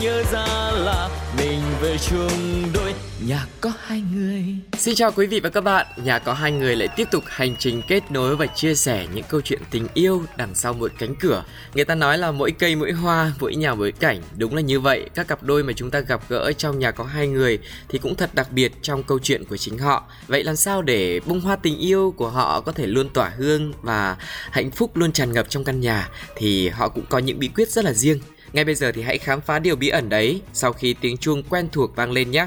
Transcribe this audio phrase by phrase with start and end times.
[0.00, 1.08] nhớ ra là
[1.38, 2.94] mình về chung đôi
[3.26, 4.44] nhà có hai người.
[4.78, 7.56] Xin chào quý vị và các bạn, nhà có hai người lại tiếp tục hành
[7.58, 11.14] trình kết nối và chia sẻ những câu chuyện tình yêu đằng sau mỗi cánh
[11.14, 11.44] cửa.
[11.74, 14.80] Người ta nói là mỗi cây mỗi hoa, mỗi nhà mỗi cảnh, đúng là như
[14.80, 15.10] vậy.
[15.14, 18.14] Các cặp đôi mà chúng ta gặp gỡ trong nhà có hai người thì cũng
[18.14, 20.04] thật đặc biệt trong câu chuyện của chính họ.
[20.26, 23.72] Vậy làm sao để bông hoa tình yêu của họ có thể luôn tỏa hương
[23.82, 24.16] và
[24.50, 27.70] hạnh phúc luôn tràn ngập trong căn nhà thì họ cũng có những bí quyết
[27.70, 28.20] rất là riêng.
[28.52, 31.42] Ngay bây giờ thì hãy khám phá điều bí ẩn đấy sau khi tiếng chuông
[31.42, 32.46] quen thuộc vang lên nhé.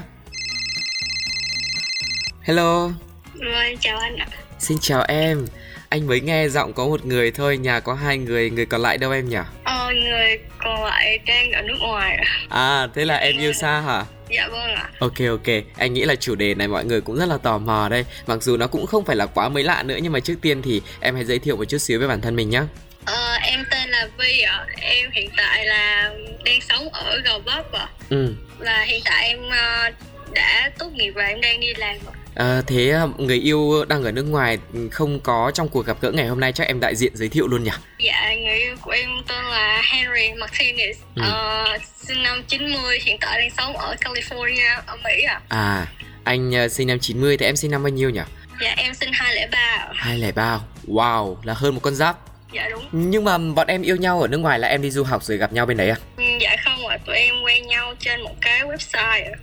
[2.42, 2.90] Hello.
[3.34, 4.26] Vâng, chào anh ạ.
[4.58, 5.46] Xin chào em.
[5.88, 8.98] Anh mới nghe giọng có một người thôi, nhà có hai người, người còn lại
[8.98, 9.36] đâu em nhỉ?
[9.64, 12.24] Ờ, người còn lại đang ở nước ngoài ạ.
[12.48, 14.04] À, thế là em yêu xa hả?
[14.30, 14.90] Dạ vâng ạ.
[14.98, 17.88] Ok ok, anh nghĩ là chủ đề này mọi người cũng rất là tò mò
[17.88, 20.34] đây Mặc dù nó cũng không phải là quá mới lạ nữa Nhưng mà trước
[20.42, 22.62] tiên thì em hãy giới thiệu một chút xíu về bản thân mình nhé
[23.04, 24.66] Ờ, em tên là Vi ạ.
[24.80, 26.10] Em hiện tại là
[26.44, 27.88] đang sống ở Gò Vấp ạ.
[28.10, 29.90] Ừ, Là hiện tại em ờ,
[30.32, 32.12] đã tốt nghiệp và em đang đi làm ạ.
[32.34, 34.58] à, thế à, người yêu đang ở nước ngoài
[34.90, 37.46] không có trong cuộc gặp gỡ ngày hôm nay chắc em đại diện giới thiệu
[37.48, 37.70] luôn nhỉ?
[37.98, 40.94] Dạ, người yêu của em tên là Henry Martinez.
[41.16, 41.22] Ừ.
[41.22, 41.64] Ờ,
[42.06, 45.40] sinh năm 90, hiện tại đang sống ở California, ở Mỹ ạ.
[45.48, 45.86] À,
[46.24, 48.20] anh à, sinh năm 90 thì em sinh năm bao nhiêu nhỉ?
[48.62, 49.88] Dạ, em sinh 203 ạ.
[49.94, 52.16] 203, wow, là hơn một con giáp
[52.52, 52.84] Dạ đúng.
[52.92, 55.36] Nhưng mà bọn em yêu nhau ở nước ngoài là em đi du học rồi
[55.38, 55.96] gặp nhau bên đấy à?
[56.16, 59.30] Ừ, Dạ không ạ, tụi em quen nhau trên một cái website ạ.
[59.32, 59.38] À,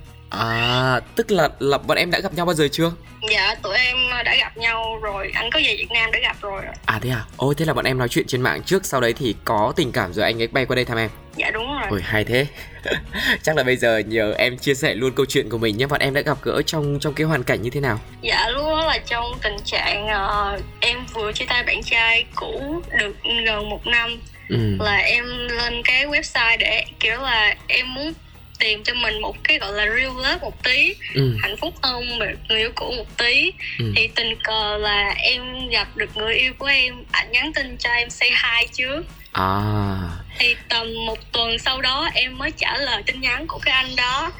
[1.15, 2.91] tức là, là bọn em đã gặp nhau bao giờ chưa?
[3.31, 6.61] Dạ, tụi em đã gặp nhau rồi, anh có về Việt Nam để gặp rồi.
[6.85, 7.23] À thế à?
[7.37, 9.91] Ôi thế là bọn em nói chuyện trên mạng trước Sau đấy thì có tình
[9.91, 11.87] cảm rồi anh ấy bay qua đây thăm em Dạ đúng rồi.
[11.89, 12.47] Ôi hay thế
[13.43, 15.99] Chắc là bây giờ nhờ em chia sẻ luôn câu chuyện của mình nhé Bọn
[15.99, 18.97] em đã gặp gỡ trong trong cái hoàn cảnh như thế nào Dạ đó là
[18.97, 24.19] trong tình trạng ờ, em vừa chia tay bạn trai cũ được gần một năm
[24.49, 28.13] Ừ, là em lên cái website để kiểu là em muốn
[28.59, 32.19] tìm cho mình một cái gọi là real love một tí ừ, hạnh phúc hơn
[32.49, 33.51] người yêu cũ một tí.
[33.79, 33.93] Ừ.
[33.95, 37.89] thì tình cờ là em gặp được người yêu của em ảnh nhắn tin cho
[37.89, 39.05] em say hi trước.
[39.31, 39.97] À,
[40.37, 43.95] thì tầm một tuần sau đó em mới trả lời tin nhắn của cái anh
[43.95, 44.31] đó.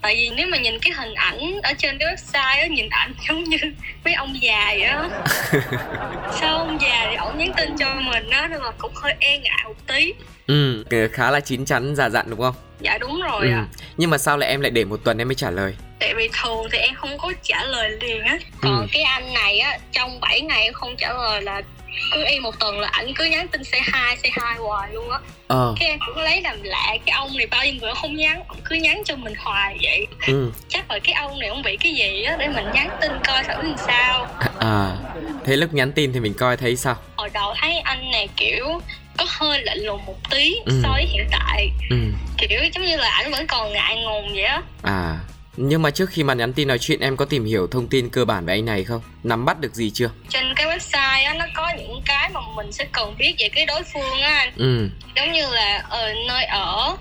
[0.00, 3.14] Tại vì nếu mà nhìn cái hình ảnh ở trên cái website á nhìn ảnh
[3.28, 3.58] giống như
[4.04, 5.08] mấy ông già vậy á.
[6.40, 9.38] Sao ông già thì ổng nhắn tin cho mình á nên là cũng hơi e
[9.38, 10.12] ngại một tí
[10.48, 12.54] ừ, khá là chín chắn già dặn đúng không?
[12.80, 13.52] dạ đúng rồi Ừ.
[13.52, 13.66] ạ
[13.96, 16.28] Nhưng mà sao lại em lại để một tuần em mới trả lời tại vì
[16.42, 18.86] thường thì em không có trả lời liền á còn Ừ.
[18.92, 21.62] cái anh này á trong 7 ngày em không trả lời là
[22.14, 25.10] cứ y một tuần là ảnh cứ nhắn tin say hi say hi hoài luôn
[25.10, 28.16] á Ờ, cái em cũng lấy làm lạ cái ông này bao nhiêu người không
[28.16, 31.62] nhắn ông cứ nhắn cho mình hoài vậy ừ, chắc là cái ông này ông
[31.62, 34.26] bị cái gì á để mình nhắn tin coi thử làm sao
[34.58, 34.96] à,
[35.44, 36.96] thế lúc nhắn tin thì mình coi thấy sao?
[37.16, 38.80] hồi đầu thấy anh này kiểu
[39.18, 40.80] có hơi lạnh lùng một tí Ừ.
[40.82, 41.96] so với hiện tại Ừ,
[42.38, 45.18] kiểu giống như là ảnh vẫn còn ngại ngùng vậy á à,
[45.56, 48.08] nhưng mà trước khi mà nhắn tin nói chuyện em có tìm hiểu thông tin
[48.10, 49.00] cơ bản về anh này không?
[49.22, 50.10] Nắm bắt được gì chưa?
[50.28, 53.66] trên cái website á nó có những cái mà mình sẽ cần biết về cái
[53.66, 56.96] đối phương á anh Ừ, giống như là ở nơi ở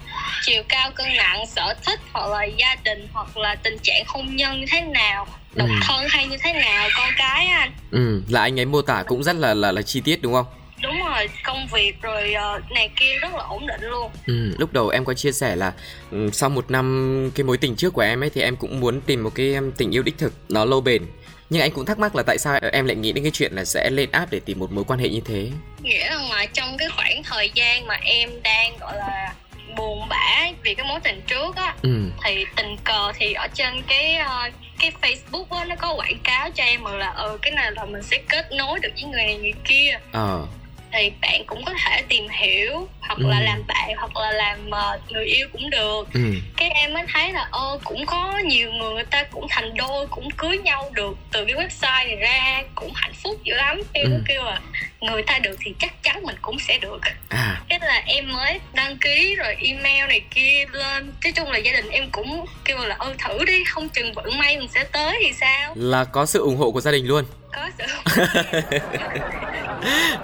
[0.46, 4.36] chiều cao cân nặng sở thích hoặc là gia đình hoặc là tình trạng hôn
[4.36, 5.76] nhân như thế nào độc Ừ.
[5.88, 9.04] thân hay như thế nào con cái á anh ừ, là anh ấy mô tả
[9.08, 10.46] cũng rất là là là chi tiết đúng không?
[10.82, 14.12] Đúng rồi công việc rồi ờ, này kia rất là ổn định luôn.
[14.28, 15.74] Ừ, lúc đầu em có chia sẻ là
[16.12, 19.02] ừ, sau một năm cái mối tình trước của em ấy thì em cũng muốn
[19.02, 21.06] tìm một cái tình yêu đích thực nó lâu bền.
[21.50, 23.66] Nhưng anh cũng thắc mắc là tại sao em lại nghĩ đến cái chuyện là
[23.66, 25.50] sẽ lên app để tìm một mối quan hệ như thế?
[25.82, 29.34] Nghĩa là mà trong cái khoảng thời gian mà em đang gọi là
[29.78, 32.12] buồn bã vì cái mối tình trước á ừ.
[32.24, 34.50] thì tình cờ thì ở trên cái ờ,
[34.80, 38.04] cái Facebook á nó có quảng cáo cho em là ờ cái này là mình
[38.04, 40.00] sẽ kết nối được với người này người kia.
[40.12, 40.48] Ờ
[40.94, 43.28] thì bạn cũng có thể tìm hiểu hoặc Ừ.
[43.30, 46.08] là làm bạn hoặc là làm ờ, người yêu cũng được.
[46.14, 46.20] Ừ.
[46.58, 50.08] Cái em mới thấy là ơ cũng có nhiều người người ta cũng thành đôi
[50.08, 53.82] cũng cưới nhau được từ cái website này ra cũng hạnh phúc dữ lắm.
[53.94, 54.10] Em Ừ.
[54.12, 54.60] cũng kêu là
[55.02, 57.00] người ta được thì chắc chắn mình cũng sẽ được.
[57.30, 57.62] À.
[57.70, 61.14] Cái là em mới đăng ký rồi email này kia lên.
[61.24, 64.38] Nói chung là gia đình em cũng kêu là ơ thử đi không chừng vận
[64.38, 65.74] may mình sẽ tới thì sao?
[65.78, 67.84] Là có sự ủng hộ của gia đình luôn có sự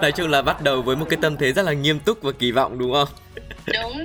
[0.02, 2.32] nói chung là bắt đầu với một cái tâm thế rất là nghiêm túc và
[2.38, 3.08] kỳ vọng đúng không?
[3.66, 4.04] Đúng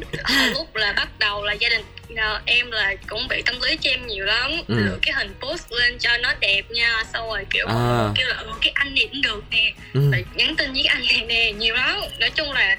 [0.54, 1.82] lúc là bắt đầu là gia đình
[2.18, 4.52] ờ, em là cũng bị tâm lý cho em nhiều lắm.
[4.68, 4.76] Ừ.
[4.76, 8.10] lựa cái hình post lên cho nó đẹp nha xong rồi kiểu À.
[8.16, 9.74] kêu là ừ, cái anh này cũng được nè.
[9.94, 10.12] Ừ.
[10.12, 12.00] Rồi nhắn tin với cái anh này nè nhiều lắm.
[12.20, 12.78] Nói chung là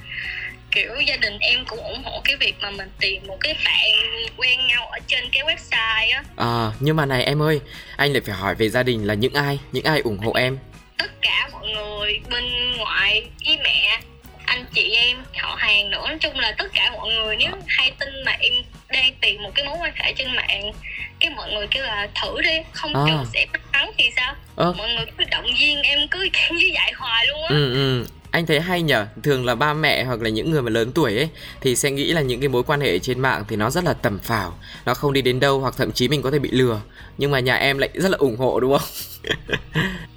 [0.71, 3.91] kiểu gia đình em cũng ủng hộ cái việc mà mình tìm một cái bạn
[4.37, 6.23] quen nhau ở trên cái website á.
[6.37, 7.61] À, nhưng mà này em ơi
[7.97, 9.59] anh lại phải hỏi về gia đình là những ai?
[9.73, 10.59] Những ai ủng hộ em?
[10.99, 14.01] Tất cả mọi người bên ngoại với mẹ
[14.47, 16.05] anh chị em họ hàng nữa.
[16.09, 18.53] Nói chung là tất cả mọi người nếu hay tin mà em
[18.89, 20.73] đang tìm một cái mối quan hệ trên mạng
[21.21, 23.03] cái mọi người kêu là thử đi không À.
[23.07, 24.35] chừng sẽ thắng thì sao?
[24.57, 24.73] Ơ.
[24.79, 27.49] mọi người cứ động viên em cứ như vậy hoài luôn á.
[27.49, 30.71] Ừ ừ anh thấy hay nhở thường là ba mẹ hoặc là những người mà
[30.71, 31.29] lớn tuổi ấy
[31.61, 33.93] thì sẽ nghĩ là những cái mối quan hệ trên mạng thì nó rất là
[33.93, 34.59] tầm phào.
[34.87, 36.81] Nó không đi đến đâu hoặc thậm chí mình có thể bị lừa.
[37.19, 38.89] Nhưng mà nhà em lại rất là ủng hộ đúng không?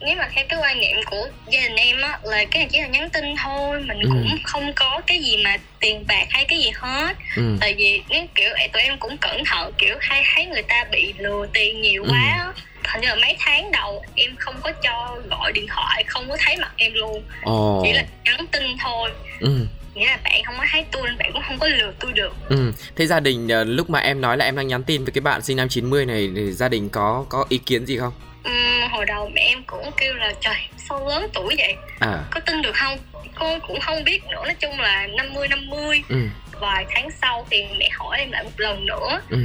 [0.06, 2.80] Nếu mà theo cái quan niệm của gia đình em á là cái này chỉ
[2.80, 3.80] là nhắn tin thôi.
[3.88, 4.08] Mình Ừ.
[4.10, 7.18] cũng không có cái gì mà tiền bạc hay cái gì hết.
[7.38, 7.44] Ừ.
[7.60, 11.14] Tại vì nếu kiểu tụi em cũng cẩn thận kiểu hay thấy người ta bị
[11.18, 12.10] lừa tiền nhiều Ừ.
[12.12, 12.54] quá á
[12.92, 16.38] hình như là mấy tháng đầu em không có cho gọi điện thoại không có
[16.40, 17.24] thấy mặt em luôn.
[17.44, 17.82] Ồ.
[17.84, 19.12] Chỉ là nhắn tin thôi.
[19.40, 19.68] Ừ.
[19.94, 22.34] Nghĩa là bạn không có thấy tôi nên bạn cũng không có lừa tôi được.
[22.50, 22.72] Ừ.
[22.96, 25.22] Thế gia đình ờ, lúc mà em nói là em đang nhắn tin với cái
[25.22, 28.14] bạn sinh năm 90 này thì gia đình có có ý kiến gì không?
[28.44, 30.56] Ừm, hồi đầu mẹ em cũng kêu là trời
[30.90, 31.76] sao lớn tuổi vậy?
[32.00, 32.20] À.
[32.32, 32.98] Có tin được không?
[33.36, 36.18] Con cũng không biết nữa nói chung là 50 50 ừ.
[36.60, 39.22] Vài tháng sau thì mẹ hỏi em lại một lần nữa.
[39.30, 39.38] Ừ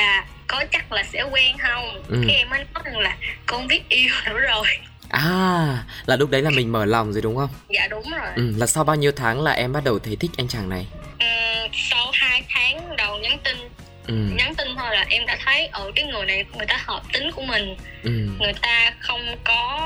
[0.00, 2.02] là có chắc là sẽ quen không?
[2.08, 2.22] Ừ.
[2.26, 3.16] cái em mới nói rằng là
[3.46, 4.66] con biết yêu nữa rồi.
[5.08, 7.48] À là lúc đấy là mình mở lòng rồi đúng không?
[7.68, 8.30] Dạ đúng rồi.
[8.36, 10.86] Ừ là sau bao nhiêu tháng là em bắt đầu thấy thích anh chàng này?
[11.18, 13.56] Ừm, sau 2 tháng đầu nhắn tin.
[14.06, 14.14] Ừ.
[14.14, 17.30] Nhắn tin thôi là em đã thấy ở cái người này người ta hợp tính
[17.32, 17.76] của mình.
[18.02, 18.10] Ừ.
[18.40, 19.80] Người ta không có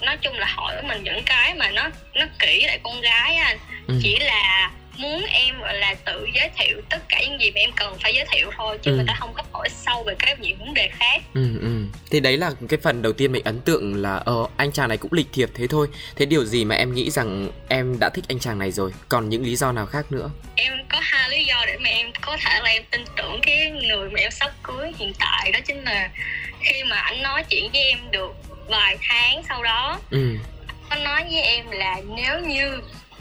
[0.00, 3.58] nói chung là hỏi mình những cái mà nó nó kỹ lại con gái anh.
[3.86, 3.94] Ừ.
[4.02, 7.70] Chỉ là muốn em gọi là tự giới thiệu tất cả những gì mà em
[7.76, 8.94] cần phải giới thiệu thôi chứ Ừ.
[8.96, 11.68] người ta không có hỏi sâu về các những vấn đề khác Ừ, ừ.
[12.10, 14.98] Thì đấy là cái phần đầu tiên mình ấn tượng là ờ anh chàng này
[14.98, 15.86] cũng lịch thiệp thế thôi.
[16.16, 18.92] Thế điều gì mà em nghĩ rằng em đã thích anh chàng này rồi?
[19.08, 20.30] Còn những lý do nào khác nữa?
[20.56, 23.70] em có hai lý do để mà em có thể là em tin tưởng cái
[23.70, 26.10] người mà em sắp cưới hiện tại đó chính là
[26.60, 28.32] khi mà anh nói chuyện với em được
[28.68, 30.36] vài tháng sau đó Ừ,
[30.88, 32.80] anh nói với em là nếu như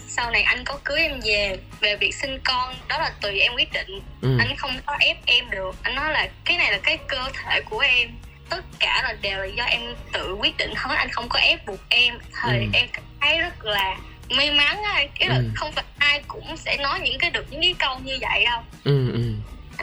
[0.10, 3.54] sau này anh có cưới em về về việc sinh con đó là tùy em
[3.56, 4.00] quyết định.
[4.22, 5.76] Ừ, anh không có ép em được.
[5.84, 8.10] Anh nói là cái này là cái cơ thể của em.
[8.50, 9.82] Tất cả là đều là do em
[10.14, 10.96] tự quyết định hết.
[10.98, 12.20] Anh không có ép buộc em.
[12.44, 12.66] Thì Ừ.
[12.74, 12.88] em
[13.22, 13.98] thấy rất là
[14.30, 15.04] may mắn á.
[15.20, 15.44] Cái là Ừ.
[15.56, 18.62] không phải ai cũng sẽ nói những cái được những cái câu như vậy đâu.
[18.84, 19.29] Ừ, ừ,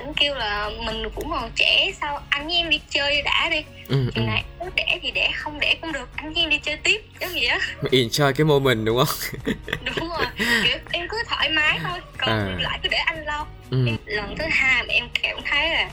[0.06, 3.56] anh kêu là mình cũng còn trẻ sao anh với em đi chơi đã đi
[3.88, 4.10] ừ, ừ.
[4.14, 6.76] chừng này muốn đẻ thì đẻ không đẻ cũng được anh với em đi chơi
[6.76, 9.16] tiếp giống vậy á Enjoy cái moment đúng không?
[9.84, 10.26] đúng rồi
[10.64, 12.56] kiểu em cứ thoải mái thôi còn À.
[12.60, 15.90] lại cứ để anh lo Ừ, lần thứ hai mà em cảm thấy là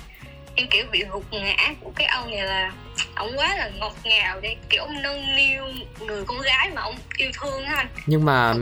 [0.55, 2.71] em kiểu bị gục ngã của cái ông này là
[3.15, 5.63] ông quá là ngọt ngào đi kiểu ông nâng niu
[6.07, 8.53] người con gái mà ông yêu thương anh nhưng mà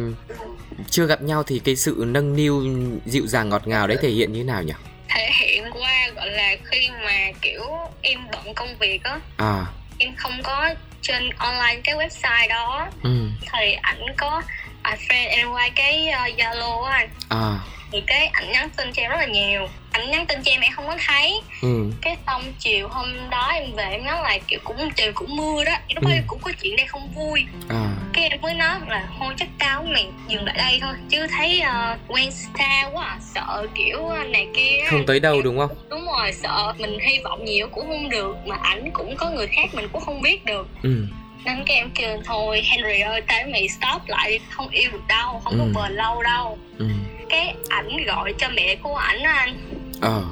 [0.89, 2.63] chưa gặp nhau thì cái sự nâng niu
[3.06, 4.74] dịu dàng ngọt ngào đấy thể hiện như nào nhỉ?
[5.13, 7.63] Thể hiện qua gọi là khi mà kiểu
[8.01, 9.19] em bận công việc á.
[9.37, 9.65] À,
[9.97, 10.69] em không có
[11.01, 12.87] trên online cái website đó.
[13.03, 14.41] Ừ, thì ảnh có
[14.81, 16.97] à, friend em qua cái ờ, zalo á.
[16.97, 17.59] Anh à,
[17.91, 19.67] thì cái ảnh nhắn tin cho em rất là nhiều.
[19.91, 21.41] Ảnh nhắn tin cho em em không có thấy.
[21.61, 25.35] Ừ, cái xong chiều hôm đó em về em nói là kiểu cũng trời cũng
[25.35, 25.73] mưa đó.
[25.95, 26.11] Lúc Ừ.
[26.11, 27.45] em cũng có chuyện đây không vui.
[27.69, 30.93] À, cái em mới nói là thôi chắc tao với mày dừng lại đây thôi.
[31.09, 35.57] Chứ thấy ờ, quen xa quá à, sợ kiểu này kia không tới đâu đúng
[35.57, 35.69] không?
[35.89, 39.47] đúng rồi sợ mình hy vọng nhiều cũng không được mà ảnh cũng có người
[39.47, 40.68] khác mình cũng không biết được.
[40.83, 41.06] Ừ,
[41.45, 45.07] nên cái em kêu thôi Henry ơi tao với mày stop lại không yêu được
[45.07, 45.71] đâu không Ừ.
[45.75, 46.57] có bền lâu đâu.
[46.77, 46.85] Ừ,
[47.30, 49.56] cái ảnh gọi cho mẹ của ảnh anh.
[50.01, 50.23] Ờ,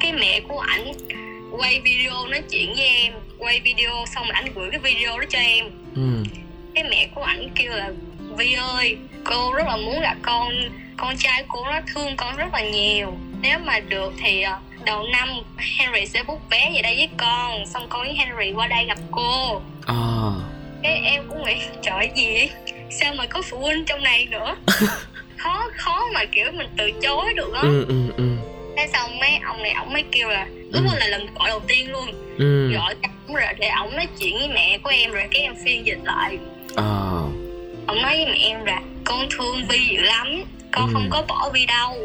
[0.00, 0.92] cái mẹ của ảnh
[1.58, 5.24] quay video nói chuyện với em quay video xong rồi ảnh gửi cái video đó
[5.30, 5.66] cho em.
[5.94, 6.24] Ừ,
[6.74, 7.90] cái mẹ của ảnh kêu là
[8.36, 10.52] Vi ơi cô rất là muốn gặp con
[10.96, 13.12] con trai cô nó thương con rất là nhiều.
[13.42, 15.28] Nếu mà được thì ờ, đầu năm
[15.78, 17.66] Henry sẽ book vé về đây với con.
[17.66, 19.62] Xong con với Henry qua đây gặp cô.
[19.86, 19.94] À,
[20.82, 22.50] cái em cũng nghĩ trời gì vậy?
[22.90, 24.56] sao mà có phụ huynh trong này nữa?
[25.36, 27.60] Khó khó mà kiểu mình từ chối được á.
[27.62, 28.24] Ừ, ừ, ừ,
[28.76, 30.98] thế xong mấy ông này ổng mới kêu là lúc Ừ.
[30.98, 32.06] là lần gọi đầu tiên luôn.
[32.38, 35.42] Ừ, gọi cho ổng rồi để ổng nói chuyện với mẹ của em rồi cái
[35.42, 36.38] em phiên dịch lại
[36.76, 37.22] ờ,
[37.86, 40.90] ông nói với mẹ em là con thương vi dữ lắm con Ừ.
[40.92, 41.96] không có bỏ vi đâu.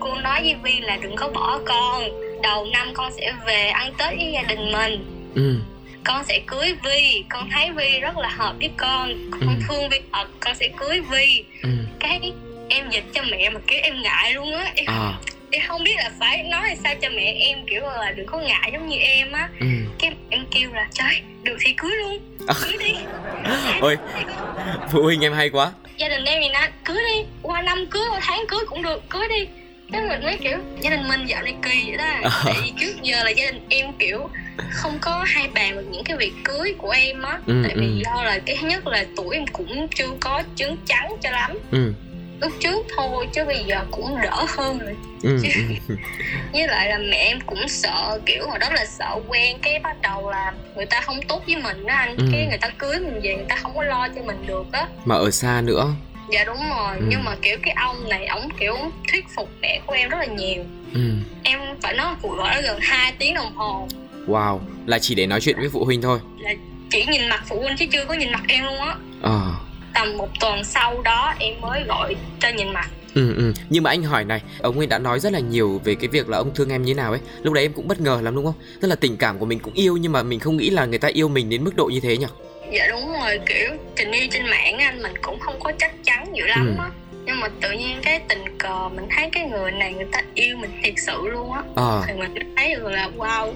[0.00, 2.04] Cô nói với vi là đừng có bỏ con
[2.42, 5.04] đầu năm con sẽ về ăn tết với gia đình mình.
[5.34, 5.58] Ừ,
[6.04, 9.54] con sẽ cưới vi con thấy vi rất là hợp với con con Ừ.
[9.68, 11.44] thương vi thật con sẽ cưới vi.
[11.62, 11.68] Ừ,
[12.00, 12.32] cái
[12.68, 14.72] em dịch cho mẹ mà kiểu em ngại luôn á.
[14.74, 15.12] Em, à,
[15.50, 18.70] em không biết là phải nói sao cho mẹ em kiểu là đừng có ngại
[18.72, 19.48] giống như em á.
[19.60, 19.66] Ừ.
[19.98, 22.94] cái em kêu là trời được thì cưới luôn cưới đi
[23.80, 23.96] Ôi,
[24.92, 25.72] phụ huynh em hay quá.
[25.98, 29.02] gia đình em thì nói cưới đi qua năm cưới qua tháng cưới cũng được
[29.10, 29.46] cưới đi
[29.92, 32.30] cái mình mới kiểu gia đình mình dạo này kỳ vậy đó Ờ.
[32.44, 34.28] tại vì trước giờ là gia đình em kiểu
[34.70, 37.86] không có hay bàn về những cái việc cưới của em á Ừ, tại vì
[37.86, 38.02] ừ.
[38.04, 41.58] do là cái thứ nhất là tuổi em cũng chưa có chứng chắn cho lắm
[41.70, 41.92] ừ
[42.42, 44.96] lúc trước thôi chứ bây giờ cũng đỡ hơn rồi.
[45.22, 45.38] Ừ,
[45.88, 45.94] ừ.
[46.52, 49.96] với lại là mẹ em cũng sợ kiểu hồi đó là sợ quen cái bắt
[50.02, 52.16] đầu là người ta không tốt với mình đó anh.
[52.16, 52.24] Ừ.
[52.32, 54.86] cái người ta cưới mình về người ta không có lo cho mình được á.
[55.04, 55.88] Mà ở xa nữa.
[56.32, 57.04] Dạ đúng rồi Ừ.
[57.08, 58.76] nhưng mà kiểu cái ông này ổng kiểu
[59.12, 60.64] thuyết phục mẹ của em rất là nhiều.
[60.94, 61.00] Ừ.
[61.42, 63.88] Em phải nói cuộc gọi gần 2 tiếng đồng hồ.
[64.26, 66.18] Wow là chỉ để nói chuyện với phụ huynh thôi.
[66.90, 68.94] Chỉ nhìn mặt phụ huynh chứ chưa có nhìn mặt em luôn á.
[69.22, 69.40] Ờ
[69.94, 73.52] tầm một tuần sau đó em mới gọi cho nhìn mặt Ừ, ừ.
[73.70, 76.28] Nhưng mà anh hỏi này, ông ấy đã nói rất là nhiều về cái việc
[76.28, 78.44] là ông thương em như nào ấy Lúc đấy em cũng bất ngờ lắm đúng
[78.44, 78.54] không?
[78.80, 80.98] Tức là tình cảm của mình cũng yêu nhưng mà mình không nghĩ là người
[80.98, 82.26] ta yêu mình đến mức độ như thế nhỉ?
[82.72, 86.26] dạ đúng rồi kiểu tình yêu trên mạng anh mình cũng không có chắc chắn
[86.36, 86.82] dữ lắm Ừ.
[86.82, 86.90] á
[87.24, 90.56] nhưng mà tự nhiên cái tình cờ mình thấy cái người này người ta yêu
[90.56, 93.52] mình thiệt sự luôn á Ờ, thì mình thấy được là wow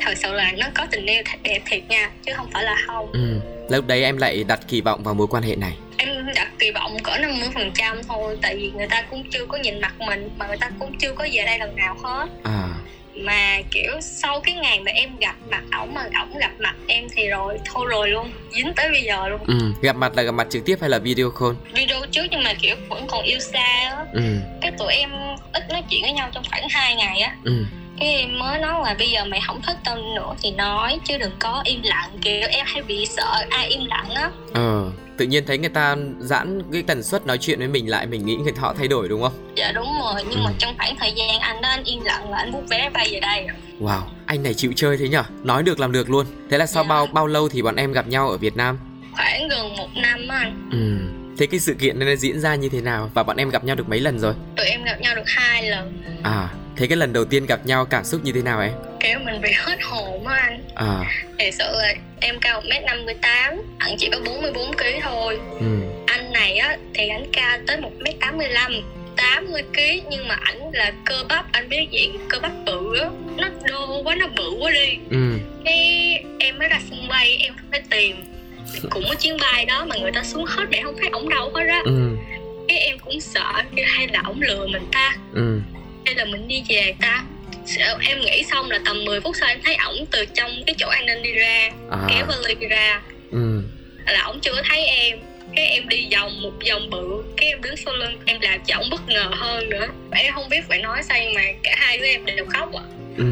[0.00, 2.76] thật sự là nó có tình yêu thật đẹp thiệt nha chứ không phải là
[2.86, 3.40] không ừ.
[3.72, 5.72] Lúc đấy em lại đặt kỳ vọng vào mối quan hệ này.
[5.96, 9.46] Em đặt kỳ vọng cỡ 50% phần trăm thôi tại vì người ta cũng chưa
[9.46, 12.28] có nhìn mặt mình mà người ta cũng chưa có về đây lần nào hết.
[12.42, 12.68] À,
[13.14, 17.06] mà kiểu sau cái ngày mà em gặp mặt ổng mà ổng gặp mặt em
[17.16, 19.40] thì rồi thôi rồi luôn dính tới bây giờ luôn.
[19.46, 19.54] Ừ.
[19.82, 21.52] Gặp mặt là gặp mặt trực tiếp hay là video call?
[21.74, 24.04] video trước nhưng mà kiểu vẫn còn yêu xa á.
[24.12, 24.22] Ừ,
[24.60, 25.10] cái tụi em
[25.52, 27.36] ít nói chuyện với nhau trong khoảng 2 ngày á.
[27.44, 27.64] Ừ,
[28.02, 31.18] cái em mới nói là bây giờ mày không thích tao nữa thì nói chứ
[31.18, 35.24] đừng có im lặng kiểu em hay bị sợ ai im lặng á ờ Tự
[35.26, 38.34] nhiên thấy người ta giãn cái tần suất nói chuyện với mình lại Mình nghĩ
[38.36, 39.32] người họ thay đổi đúng không?
[39.56, 40.54] dạ đúng rồi nhưng mà Ừ.
[40.58, 43.20] trong khoảng thời gian anh đó anh im lặng là anh bút vé bay về
[43.20, 43.56] đây rồi.
[43.90, 45.22] Wow, anh này chịu chơi thế nhở?
[45.42, 46.88] Nói được làm được luôn Thế là sau Dạ.
[46.88, 48.78] bao bao lâu thì bọn em gặp nhau ở Việt Nam?
[49.12, 52.54] khoảng gần một năm á anh Ừ Thế cái sự kiện này nó diễn ra
[52.54, 53.10] như thế nào?
[53.14, 54.34] Và bọn em gặp nhau được mấy lần rồi?
[54.56, 56.02] tụi em gặp nhau được hai lần.
[56.22, 58.72] À, thế cái lần đầu tiên gặp nhau cảm xúc như thế nào em?
[59.00, 60.64] kiểu mình bị hết hồn á anh.
[60.74, 61.04] À,
[61.38, 65.38] thật sự là em cao 1m58 anh chỉ có 44 kg thôi.
[65.60, 65.66] Ừ,
[66.06, 68.82] anh này á thì anh cao tới 1m85
[69.16, 73.08] 80 kg nhưng mà ảnh là cơ bắp anh biết diện cơ bắp bự á.
[73.36, 74.98] Nó đô quá nó bự quá đi.
[75.10, 78.16] Ừ, cái em mới ra sân bay em phải tìm
[78.90, 81.52] cũng có chuyến bay đó mà người ta xuống hết để không thấy ổng đâu
[81.54, 81.82] hết á.
[81.84, 82.16] Ừ,
[82.68, 85.16] cái em cũng sợ cái hay là ổng lừa mình ta.
[85.34, 85.60] Ừ,
[86.06, 87.24] hay là mình đi về ta.
[87.66, 90.74] Sợ- em nghĩ xong là tầm 10 phút sau em thấy ổng từ trong cái
[90.78, 93.02] chỗ an ninh đi ra kéo à, vali đi ra.
[93.32, 93.62] Ừ,
[94.06, 95.18] là ổng chưa thấy em.
[95.56, 98.76] Cái em đi vòng một vòng bự cái em đứng sau lưng em làm cho
[98.76, 99.86] ổng bất ngờ hơn nữa.
[100.12, 102.82] Em không biết phải nói sao nhưng mà cả hai đứa em đều khóc ạ.
[103.16, 103.24] Ừ,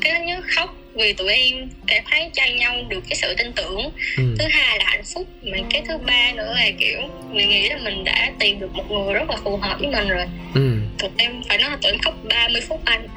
[0.00, 3.52] cái thứ nhất khóc vì tụi em cảm thấy cho nhau được cái sự tin
[3.52, 3.90] tưởng.
[4.16, 6.98] Ừ, thứ hai là hạnh phúc mà cái thứ ba nữa là kiểu
[7.32, 10.08] mình nghĩ là mình đã tìm được một người rất là phù hợp với mình
[10.08, 10.26] rồi.
[10.54, 13.08] Ừ, tụi em phải nói là tụi em khóc 30 phút anh.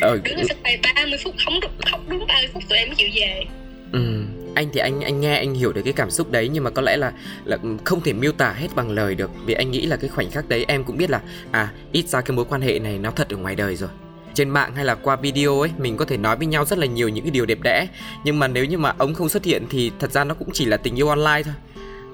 [0.00, 2.96] Ờ, đứng sân bay 30 phút không được khóc đúng 30 phút tụi em mới
[2.96, 3.44] chịu về.
[3.92, 4.24] Ừ.
[4.54, 6.82] Anh thì anh anh nghe anh hiểu được cái cảm xúc đấy nhưng mà có
[6.82, 7.12] lẽ là
[7.44, 10.30] là không thể miêu tả hết bằng lời được vì anh nghĩ là cái khoảnh
[10.30, 11.20] khắc đấy em cũng biết là
[11.50, 13.90] à ít ra cái mối quan hệ này nó thật ở ngoài đời rồi
[14.38, 16.86] trên mạng hay là qua video ấy mình có thể nói với nhau rất là
[16.86, 17.86] nhiều những cái điều đẹp đẽ.
[18.24, 20.64] Nhưng mà nếu như mà ông không xuất hiện thì thật ra nó cũng chỉ
[20.64, 21.54] là tình yêu online thôi.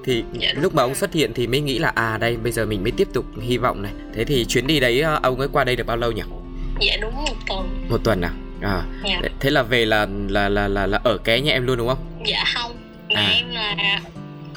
[0.03, 2.65] Thì Dạ, lúc mà ông xuất hiện thì mới nghĩ là à đây bây giờ
[2.65, 3.91] mình mới tiếp tục hy vọng này.
[4.15, 6.21] Thế thì chuyến đi đấy ờ, ông ấy qua đây được bao lâu nhỉ?
[6.81, 7.85] Dạ đúng một tuần.
[7.89, 8.31] Một tuần à?
[8.61, 9.21] À dạ.
[9.39, 11.97] thế là về là là là là, là ở ké nhà em luôn đúng không?
[12.25, 12.71] Dạ không.
[13.09, 13.29] Nhà À.
[13.35, 13.75] em là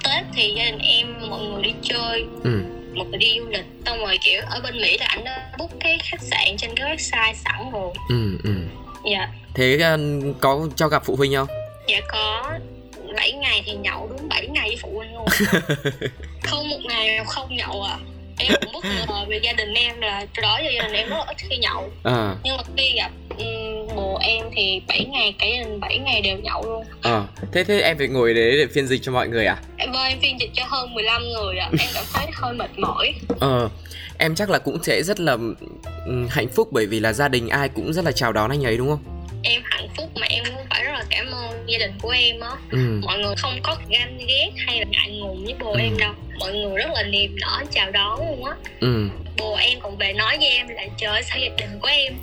[0.04, 2.24] tết thì gia đình em mọi người đi chơi.
[2.44, 2.60] Ừ
[2.94, 3.64] một người đi du lịch.
[3.86, 6.96] Xong rồi kiểu ở bên mỹ là anh đã book cái khách sạn trên cái
[6.96, 7.94] website sẵn rồi.
[8.08, 8.50] Ừ ừ.
[9.10, 9.28] Dạ.
[9.54, 9.98] Thế ờ,
[10.40, 11.48] có cho gặp phụ huynh không?
[11.88, 12.58] Dạ có.
[13.16, 15.26] 7 ngày thì nhậu đúng 7 ngày với phụ huynh luôn.
[16.42, 17.98] Không một ngày nào không nhậu à
[18.38, 21.08] em cũng bất ngờ về gia đình em là từ đó giờ gia đình em
[21.08, 21.90] rất là ít khi nhậu.
[22.04, 22.34] À.
[22.44, 23.10] Nhưng mà khi gặp
[23.96, 26.84] bồ em thì 7 ngày cả gia đình 7 ngày đều nhậu luôn.
[27.02, 29.56] À thế thế em phải ngồi đấy để phiên dịch cho mọi người à?
[29.76, 32.78] Em ơi em phiên dịch cho hơn 15 người à em cảm thấy hơi mệt
[32.78, 33.14] mỏi.
[33.40, 33.68] Ờ
[34.18, 35.36] em chắc là cũng sẽ rất là
[36.30, 38.76] hạnh phúc bởi vì là gia đình ai cũng rất là chào đón anh ấy
[38.76, 41.92] đúng không em hạnh phúc mà em cũng phải rất là cảm ơn gia đình
[42.02, 42.50] của em á.
[42.70, 43.00] Ừ.
[43.06, 45.78] Mọi người không có ganh ghét hay là ngại ngùng với bồ Ừ.
[45.80, 46.12] em đâu.
[46.38, 48.52] Mọi người rất là niềm nở chào đón luôn á.
[48.80, 49.08] Ừ.
[49.36, 52.14] Bồ em còn về nói với em là trời ơi, sao gia đình của em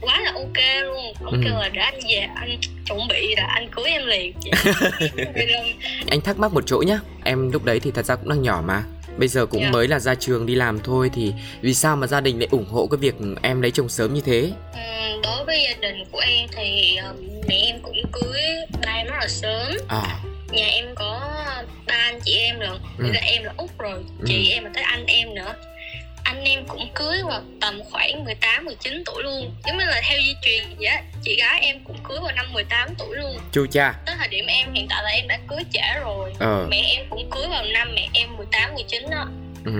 [0.00, 1.40] quá là ok luôn ông Ừ.
[1.44, 4.32] kêu là để anh về anh chuẩn bị là anh cưới em liền.
[6.10, 6.98] Anh thắc mắc một chỗ nhá.
[7.24, 8.82] Em lúc đấy thì thật ra cũng đang nhỏ mà
[9.18, 9.70] bây giờ cũng Dạ.
[9.70, 12.66] mới là ra trường đi làm thôi thì vì sao mà gia đình lại ủng
[12.70, 14.52] hộ cái việc em lấy chồng sớm như thế?
[14.74, 17.16] Ừm, đối với gia đình của em thì ừm,
[17.48, 18.42] mẹ em cũng cưới
[18.86, 19.76] ba em rất là sớm.
[19.88, 20.20] À.
[20.52, 21.20] Nhà em có
[21.86, 23.02] ba anh chị em lận Ừ.
[23.04, 23.98] Bây giờ em là út rồi.
[24.26, 25.54] Chị em là tới anh em nữa
[26.44, 29.54] em cũng cưới vào tầm khoảng 18 19 tuổi luôn.
[29.66, 32.52] Giống như là theo di truyền vậy á chị gái em cũng cưới vào năm
[32.52, 33.38] 18 tuổi luôn.
[33.52, 33.94] Chu cha.
[34.06, 36.32] Tới thời điểm em hiện tại là em đã cưới trễ rồi.
[36.38, 36.66] Ờ.
[36.70, 39.26] Mẹ em cũng cưới vào năm mẹ em 18 19 đó.
[39.64, 39.72] Ừ.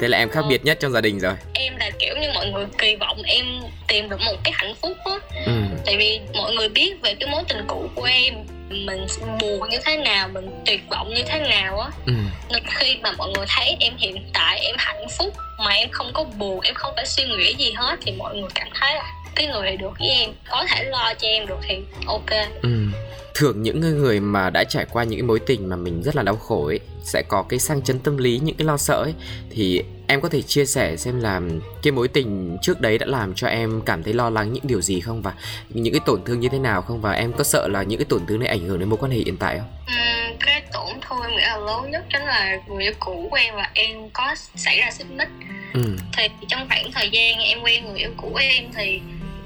[0.00, 0.48] Thế là em khác Ờ.
[0.48, 1.34] biệt nhất trong gia đình rồi.
[1.54, 3.44] Em là kiểu như mọi người kỳ vọng em
[3.88, 5.12] tìm được một cái hạnh phúc á.
[5.46, 5.52] Ừ.
[5.86, 8.34] Tại vì mọi người biết về cái mối tình cũ của em
[8.74, 9.06] mình
[9.40, 11.90] buồn như thế nào mình tuyệt vọng như thế nào á.
[12.06, 12.12] Ừ.
[12.50, 16.10] Nên khi mà mọi người thấy em hiện tại em hạnh phúc mà em không
[16.14, 19.12] có buồn em không phải suy nghĩ gì hết thì mọi người cảm thấy là
[19.36, 21.74] cái người này được với em có thể lo cho em được thì
[22.06, 22.30] ok
[22.62, 22.86] Ừ.
[23.34, 26.22] Thường những người- mà đã trải qua những cái mối tình mà mình rất là
[26.22, 29.14] đau khổ ấy sẽ có cái sang chấn tâm lý những cái lo sợ ấy
[29.50, 31.40] thì em có thể chia sẻ xem là
[31.82, 34.80] cái mối tình trước đấy đã làm cho em cảm thấy lo lắng những điều
[34.82, 35.32] gì không và
[35.68, 38.06] những cái tổn thương như thế nào không và em có sợ là những cái
[38.08, 39.68] tổn thương này ảnh hưởng đến mối quan hệ hiện tại không?
[39.86, 43.36] Ừm, cái tổn thương em nghĩ là lớn nhất chính là người yêu cũ của
[43.36, 45.28] em và em có xảy ra xích mích
[45.74, 45.80] Ừ.
[46.16, 49.00] thì trong khoảng thời gian em quen người yêu cũ em thì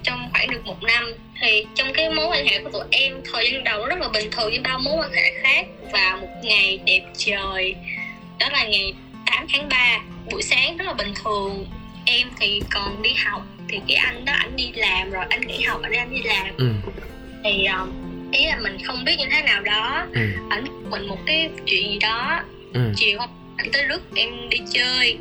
[0.09, 1.05] trong khoảng được một năm
[1.41, 4.31] thì trong cái mối quan hệ của tụi em thời gian đầu rất là bình
[4.31, 7.75] thường như bao mối quan hệ khác và một ngày đẹp trời
[8.41, 8.95] đó là ngày
[9.27, 9.99] 8 tháng 3
[10.31, 11.67] buổi sáng rất là bình thường
[12.07, 15.63] em thì còn đi học thì cái anh đó anh đi làm rồi anh nghỉ
[15.63, 16.69] học anh đi anh đi làm Ừ.
[17.45, 17.93] thì um,
[18.33, 20.21] ý là mình không biết như thế nào đó Ừ.
[20.51, 22.41] ảnh mình một cái chuyện gì đó
[22.75, 22.81] Ừ.
[22.97, 25.19] chiều hôm ảnh tới rước em đi chơi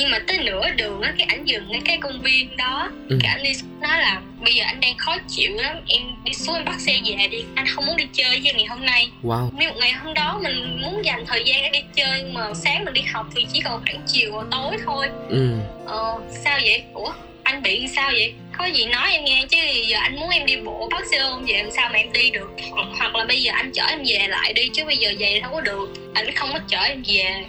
[0.00, 2.90] nhưng mà tới nửa đường á cái ảnh dừng ngay cái công viên đó.
[3.08, 3.18] Ừ.
[3.22, 5.76] cái ảnh đi nói là bây giờ anh đang khó chịu lắm.
[5.88, 7.44] Em đi xuống em bắt xe về đi.
[7.54, 9.10] Anh không muốn đi chơi với ngày hôm nay.
[9.22, 9.50] Wow.
[9.56, 12.84] nếu một ngày hôm đó mình muốn dành thời gian để đi chơi mà sáng
[12.84, 15.06] mình đi học thì chỉ còn khoảng chiều và tối thôi.
[15.28, 15.50] Ừ.
[15.86, 16.82] ờ sao vậy?
[16.94, 18.32] Ủa anh bị sao vậy?
[18.58, 21.44] Có gì nói em nghe chứ giờ anh muốn em đi bộ bắt xe ôm
[21.46, 22.50] về làm sao mà em đi được?
[22.70, 25.40] Hoặc, hoặc là bây giờ anh chở em về lại đi chứ bây giờ về
[25.40, 25.88] đâu có được.
[26.14, 27.44] Ảnh không có chở em về.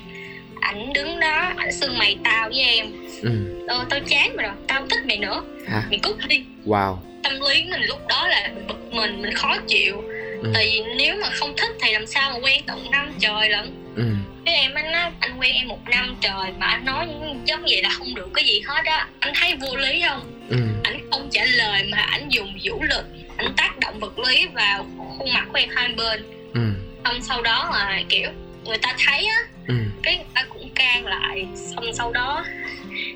[0.62, 2.86] Ảnh đứng đó ảnh xưng mày tao với em
[3.22, 3.30] Ừ.
[3.68, 5.84] ờ tao chán mày rồi tao không thích mày nữa Hả?
[5.90, 6.98] mày cút đi Wow.
[7.24, 10.04] tâm lý mình lúc đó là bực mình mình khó chịu
[10.44, 10.52] Ừ.
[10.54, 13.72] tại vì nếu mà không thích thì làm sao mà quen tận năm trời lận
[13.96, 14.04] Ừ.
[14.46, 17.08] em anh nói anh quen em một năm trời mà anh nói
[17.46, 20.58] giống vậy là không được cái gì hết á anh thấy vô lý không Ừ.
[20.84, 23.06] ảnh không trả lời mà ảnh dùng vũ lực
[23.38, 24.86] ảnh tác động vật lý vào
[25.18, 26.62] khuôn mặt của em hai bên Ừ.
[27.06, 28.30] xong sau đó là kiểu
[28.66, 29.74] người ta thấy á Ừ.
[30.04, 32.46] cái người ta cũng can lại xong sau đó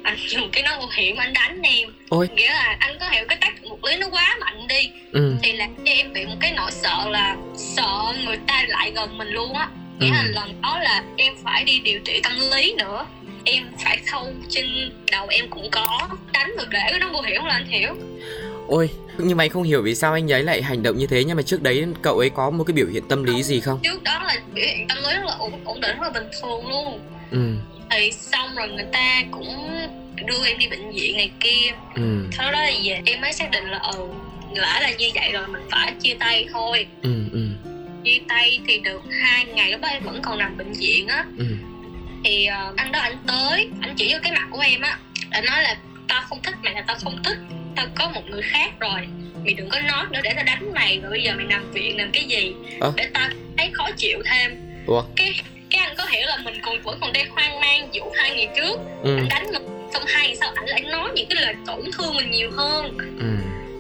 [0.04, 2.30] anh dùng cái nó nguy hiểm anh đánh em Ôi.
[2.36, 5.36] nghĩa là anh có hiểu cái tác vật lý nó quá mạnh đi Ừ.
[5.44, 9.18] thì là cho em bị một cái nỗi sợ là sợ người ta lại gần
[9.18, 9.68] mình luôn á
[10.00, 10.32] nghĩa là Ừ.
[10.36, 13.06] lần đó là em phải đi điều trị tâm lý nữa
[13.46, 17.42] em phải khâu trên đầu em cũng có đánh được để cái nó vô hiểu
[17.46, 17.96] là anh hiểu
[18.68, 21.24] Ôi, nhưng mà anh không hiểu vì sao anh ấy lại hành động như thế
[21.24, 23.80] nhưng mà trước đấy cậu ấy có một cái biểu hiện tâm lý gì không?
[23.84, 26.30] trước đó là biểu hiện tâm lý rất là ổn, ổn định rất là bình
[26.42, 27.00] thường luôn
[27.32, 27.56] Ừ.
[27.92, 29.70] thì xong rồi người ta cũng
[30.26, 32.28] đưa em đi bệnh viện này kia Ừ.
[32.38, 34.08] sau đó về em mới xác định là ừ
[34.56, 37.10] lỡ là như vậy rồi mình phải chia tay thôi Ừ.
[37.32, 37.40] Ừ.
[38.04, 41.26] chia tay thì được hai ngày lúc đó em vẫn còn nằm bệnh viện á
[41.38, 41.46] Ừ.
[42.26, 44.98] thì ờ, anh đó anh tới anh chỉ vô cái mặt của em á
[45.30, 47.38] anh nói là tao không thích mày là tao không thích
[47.76, 49.02] tao có một người khác rồi.
[49.46, 51.00] Mày đừng có nói nữa để tao đánh mày.
[51.02, 52.54] Rồi bây giờ mày nằm viện làm cái gì?
[52.80, 52.94] Ơ?
[52.96, 54.52] để tao thấy khó chịu thêm.
[54.88, 55.04] Ủa?
[55.16, 55.34] cái
[55.70, 58.48] cái anh có hiểu là mình còn vẫn còn đang hoang mang vụ hai ngày
[58.56, 58.80] trước.
[59.04, 59.18] Ừ.
[59.18, 62.16] anh đánh mình xong hai ngày sau anh lại nói những cái lời tổn thương
[62.16, 62.98] mình nhiều hơn.
[63.20, 63.26] Ừ.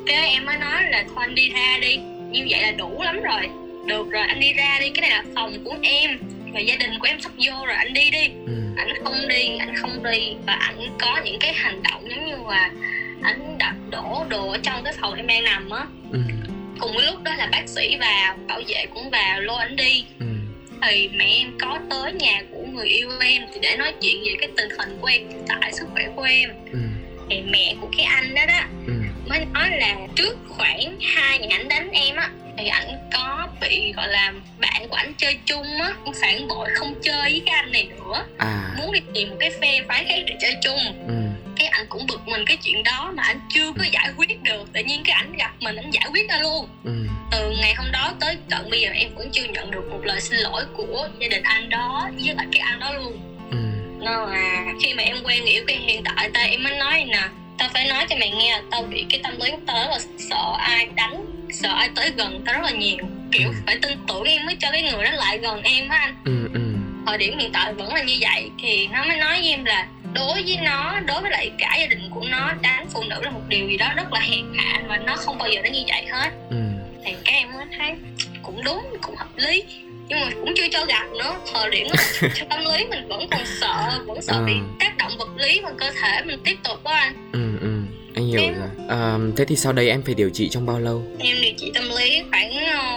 [0.07, 1.95] cái em mới nói là thôi anh đi ra đi.
[2.31, 3.49] Như vậy là đủ lắm rồi.
[3.85, 4.89] Được rồi anh đi ra đi.
[4.89, 6.19] Cái này là phòng của em
[6.53, 8.29] và gia đình của em sắp vô rồi anh đi đi.
[8.47, 8.53] Ừ.
[8.77, 10.33] ảnh không đi ảnh không đi.
[10.45, 12.71] Và ảnh có những cái hành động giống như là
[13.25, 16.19] ảnh đặt đổ đồ ở trong cái phòng em đang nằm á Ừ.
[16.79, 20.03] cùng với lúc đó là bác sĩ vào bảo vệ cũng vào lôi ảnh đi
[20.19, 20.25] Ừ.
[20.81, 24.35] thì mẹ em có tới nhà của người yêu em thì để nói chuyện về
[24.39, 26.77] cái tình hình của em hiện tại sức khỏe của em Ừ.
[27.29, 28.93] thì mẹ của cái anh đó đó Ừ.
[29.29, 33.91] mới nói là trước khoảng hai ngày ảnh đánh em á thì ảnh có bị
[33.91, 37.71] gọi là bạn của ảnh chơi chung á phản bội không chơi với cái anh
[37.71, 38.73] này nữa À.
[38.77, 41.13] muốn đi tìm một cái phe phái khác để chơi chung Ừ.
[41.65, 44.73] cái anh cũng bực mình cái chuyện đó mà anh chưa có giải quyết được
[44.73, 46.91] tự nhiên cái ảnh gặp mình anh giải quyết ra luôn Ừ.
[47.31, 50.21] từ ngày hôm đó tới tận bây giờ em vẫn chưa nhận được một lời
[50.21, 53.19] xin lỗi của gia đình anh đó với lại cái anh đó luôn
[53.51, 53.57] Ừ.
[53.99, 57.21] nên là khi mà em quen yêu cái hiện tại ta em mới nói nè
[57.57, 59.99] tao phải nói cho mày nghe là tao bị cái tâm lý của tao là
[60.29, 62.97] sợ ai đánh sợ ai tới gần tao rất là nhiều
[63.31, 63.53] kiểu Ừ.
[63.65, 66.49] phải tin tưởng em mới cho cái người đó lại gần em á anh Ừ.
[66.53, 66.59] Ừ.
[67.07, 69.87] thời điểm hiện tại vẫn là như vậy thì nó mới nói với em là
[70.15, 73.29] đối với nó đối với lại cả gia đình của nó đánh phụ nữ là
[73.31, 75.83] một điều gì đó rất là hèn hạ và nó không bao giờ nó như
[75.87, 76.29] vậy hết.
[76.49, 76.55] Ừ.
[77.05, 77.91] thì các em mới thấy
[78.43, 79.63] cũng đúng cũng hợp lý
[80.09, 81.35] nhưng mà cũng chưa cho gặp nữa.
[81.53, 84.67] Thời điểm đó, tâm lý mình vẫn còn sợ vẫn sợ bị À.
[84.79, 87.13] tác động vật lý vào cơ thể mình tiếp tục đó anh.
[87.33, 87.81] Ừ ừ
[88.15, 88.69] anh hiểu Em- rồi.
[88.89, 91.03] À, thế thì sau đây em phải điều trị trong bao lâu?
[91.19, 92.51] Em điều trị tâm lý khoảng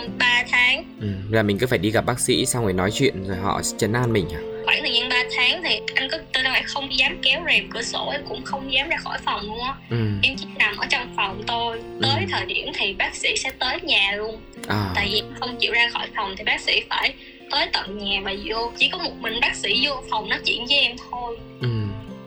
[0.04, 0.84] uh, 3 tháng.
[1.00, 3.60] Ừ, là mình cứ phải đi gặp bác sĩ xong rồi nói chuyện rồi họ
[3.78, 6.18] chấn an mình à khoảng thời gian 3 tháng thì anh có
[6.58, 9.40] tôi phải không dám kéo rèm cửa sổ em cũng không dám ra khỏi phòng
[9.46, 9.74] luôn á.
[9.90, 9.96] Ừ.
[10.22, 11.80] Em chỉ nằm ở trong phòng thôi.
[12.02, 14.40] Tới thời điểm thì bác sĩ sẽ tới nhà luôn.
[14.68, 14.90] À.
[14.94, 17.14] Tại vì em không chịu ra khỏi phòng thì bác sĩ phải
[17.50, 18.72] tới tận nhà và vô.
[18.78, 21.36] Chỉ có một mình bác sĩ vô phòng nói chuyện với em thôi.
[21.60, 21.68] Ừ.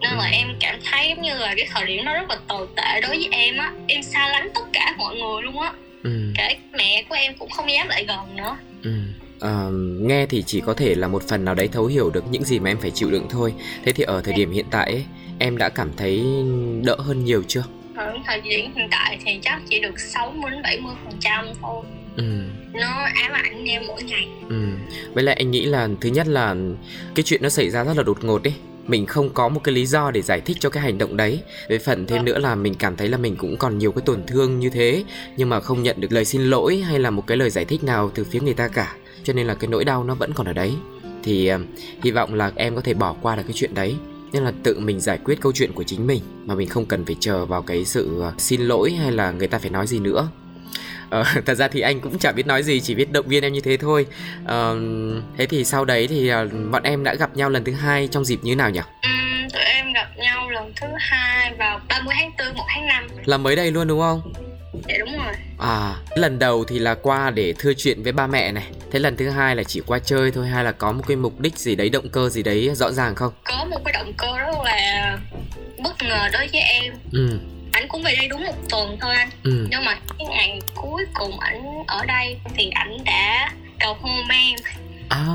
[0.01, 0.31] Nên là Ừ.
[0.31, 3.11] em cảm thấy giống như là cái thời điểm đó rất là tồi tệ đối
[3.11, 3.71] với em á.
[3.87, 5.71] Em xa lánh tất cả mọi người luôn á.
[6.03, 6.33] Ừ.
[6.37, 8.57] Kể mẹ của em cũng không dám lại gần nữa.
[8.83, 8.91] Ừ.
[9.41, 12.43] Ờ, nghe thì chỉ có thể là một phần nào đấy thấu hiểu được những
[12.43, 13.53] gì mà em phải chịu đựng thôi.
[13.85, 15.05] Thế thì ở thời điểm hiện tại ấy,
[15.39, 16.23] em đã cảm thấy
[16.83, 17.63] đỡ hơn nhiều chưa?
[17.95, 21.83] Ở thời điểm hiện tại thì chắc chỉ được 60 đến 70 phần trăm thôi.
[22.17, 22.23] Ừ.
[22.73, 24.27] Nó ám ảnh em mỗi ngày.
[24.49, 24.55] Ừ.
[25.13, 26.55] Với lại anh nghĩ là thứ nhất là
[27.15, 28.53] cái chuyện nó xảy ra rất là đột ngột ấy.
[28.87, 31.39] Mình không có một cái lý do để giải thích cho cái hành động đấy.
[31.69, 32.25] Với phần thêm Vâng.
[32.25, 35.03] nữa là mình cảm thấy là mình cũng còn nhiều cái tổn thương như thế
[35.37, 37.83] nhưng mà không nhận được lời xin lỗi hay là một cái lời giải thích
[37.83, 40.47] nào từ phía người ta cả cho nên là cái nỗi đau nó vẫn còn
[40.47, 40.73] ở đấy.
[41.23, 41.59] Thì ờ,
[42.03, 43.95] hy vọng là em có thể bỏ qua được cái chuyện đấy.
[44.33, 47.05] Nên là tự mình giải quyết câu chuyện của chính mình mà mình không cần
[47.05, 49.99] phải chờ vào cái sự ờ, xin lỗi hay là người ta phải nói gì
[49.99, 50.29] nữa.
[51.09, 53.53] Ờ, thật ra thì anh cũng chả biết nói gì chỉ biết động viên em
[53.53, 54.05] như thế thôi.
[54.45, 54.77] Ờ,
[55.37, 58.25] thế thì sau đấy thì ờ, bọn em đã gặp nhau lần thứ hai trong
[58.25, 58.81] dịp như nào nhỉ?
[59.01, 63.07] Ừm, tụi em gặp nhau lần thứ hai vào 30 tháng 4 1 tháng 5
[63.25, 64.33] là mới đây luôn đúng không
[64.87, 65.33] dạ đúng rồi.
[65.59, 68.63] À lần đầu thì là qua để thưa chuyện với ba mẹ này.
[68.91, 71.39] Thế lần thứ hai là chỉ qua chơi thôi hay là có một cái mục
[71.39, 73.33] đích gì đấy động cơ gì đấy rõ ràng không?
[73.43, 75.17] Có một cái động cơ rất là
[75.83, 76.93] bất ngờ đối với em.
[77.11, 77.39] Ừ.
[77.71, 79.29] Ảnh cũng về đây đúng một tuần thôi anh.
[79.43, 79.67] Ừ.
[79.71, 84.55] Nhưng mà cái ngày cuối cùng ảnh ở đây thì ảnh đã cầu hôn em.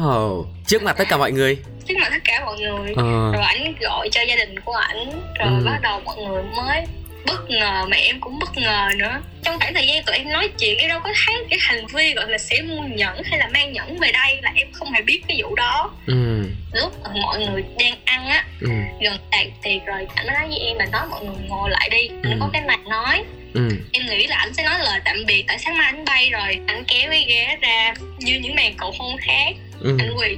[0.04, 1.56] Oh, trước mặt tất cả mọi người?
[1.88, 2.92] Trước mặt tất cả mọi người.
[2.96, 3.32] Ờ.
[3.32, 5.64] Rồi ảnh gọi cho gia đình của ảnh rồi Ừ.
[5.66, 6.84] bắt đầu mọi người mới
[7.26, 9.20] bất ngờ mà em cũng bất ngờ nữa.
[9.42, 12.14] Trong khoảng thời gian tụi em nói chuyện em đâu có thấy cái hành vi
[12.14, 15.02] gọi là sẽ mua nhẫn hay là mang nhẫn về đây là em không hề
[15.02, 15.90] biết cái vụ đó.
[16.06, 16.42] Ừ.
[16.72, 18.68] Lúc mọi người đang ăn á ừ.
[19.00, 22.08] gần tàn tiệc rồi ảnh nói với em là nói mọi người ngồi lại đi
[22.08, 22.28] Ừ.
[22.30, 23.24] nó có cái này nói.
[23.54, 23.68] Ừ.
[23.92, 26.58] Em nghĩ là ảnh sẽ nói lời tạm biệt tại sáng mai ảnh bay rồi
[26.66, 29.54] ảnh kéo cái ghế ra như những màn cầu hôn khác.
[29.80, 29.96] Ừ.
[30.00, 30.36] Ảnh quỳ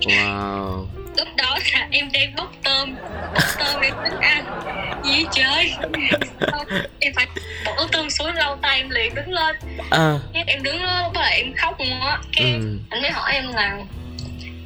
[0.00, 2.96] wow lúc đó là em đang bốc tôm.
[3.34, 4.44] Bốc tôm em tính ăn.
[5.04, 5.72] Gì chơi
[6.50, 6.66] Xong
[7.00, 7.26] em phải
[7.64, 9.56] bỏ tôm xuống lau tay em liền đứng lên.
[10.34, 12.18] Cái em đứng đó lúc đó là em khóc luôn á.
[12.36, 12.78] Cái ừ.
[12.90, 13.76] anh mới hỏi em là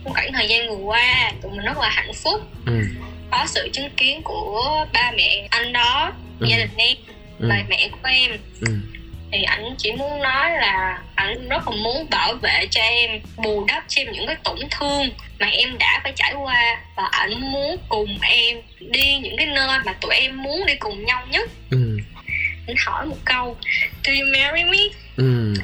[0.04, 2.40] trong khoảng thời gian vừa qua tụi mình rất là hạnh phúc.
[2.66, 2.80] Ừ.
[3.30, 6.46] Có sự chứng kiến của ba mẹ anh đó Ừ.
[6.50, 6.96] gia đình em
[7.38, 7.46] ừ.
[7.48, 8.30] bà mẹ của em.
[8.60, 8.68] Ừ
[9.32, 13.64] thì anh chỉ muốn nói là anh rất là muốn bảo vệ cho em bù
[13.68, 16.80] đắp cho em những cái tổn thương mà em đã phải trải qua.
[16.96, 21.04] Và anh muốn cùng em đi những cái nơi mà tụi em muốn đi cùng
[21.04, 21.50] nhau nhất.
[21.70, 21.98] Ừ.
[22.66, 23.56] Anh hỏi một câu
[24.04, 24.78] do you marry me?
[25.16, 25.54] Ừ.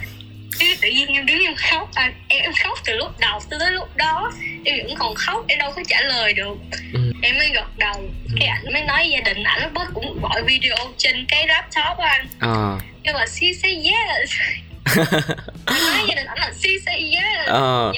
[0.59, 3.71] Chứ tự nhiên em đứng em khóc à, em, em khóc từ lúc đầu tới
[3.71, 4.33] lúc đó.
[4.65, 6.57] Em vẫn còn khóc em đâu có trả lời được.
[6.93, 7.13] Ừ.
[7.23, 8.11] em mới gật đầu.
[8.39, 11.97] Cái ảnh mới nói gia đình ảnh lúc đó cũng gọi video trên cái laptop
[11.97, 12.27] của anh.
[12.41, 14.31] Ờ kêu là she say yes.
[15.67, 17.47] Nói gia đình ảnh là she say yes.
[17.47, 17.93] Ờ.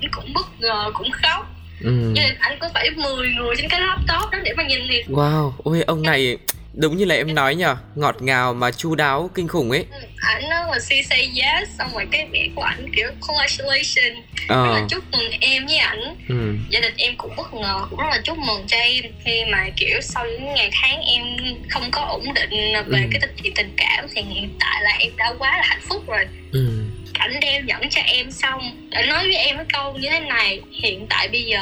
[0.00, 1.46] Anh cũng bất ngờ cũng khóc.
[1.80, 2.12] Ừ.
[2.14, 5.02] Gia đình ảnh có phải 10 người trên cái laptop đó để mà nhìn thì
[5.08, 6.38] wow ôi ông này
[6.76, 9.84] đúng như là em nói nhở ngọt ngào mà chu đáo kinh khủng ấy.
[10.16, 14.16] Ảnh nói là she say yes xong rồi cái mẹ của ảnh kiểu congratulations
[14.48, 16.16] rất là ờ chúc mừng em với ảnh.
[16.28, 16.34] Ừ.
[16.70, 19.66] Gia đình em cũng bất ngờ cũng rất là chúc mừng cho em khi mà
[19.76, 21.22] kiểu sau những ngày tháng em
[21.70, 22.50] không có ổn định
[22.86, 23.08] về Ừ.
[23.12, 26.24] cái tình tình cảm thì hiện tại là em đã quá là hạnh phúc rồi.
[26.52, 26.68] Ừ.
[27.12, 28.88] Ảnh đeo nhẫn cho em xong.
[28.90, 31.60] Ảnh nói với em cái câu như thế này hiện tại bây giờ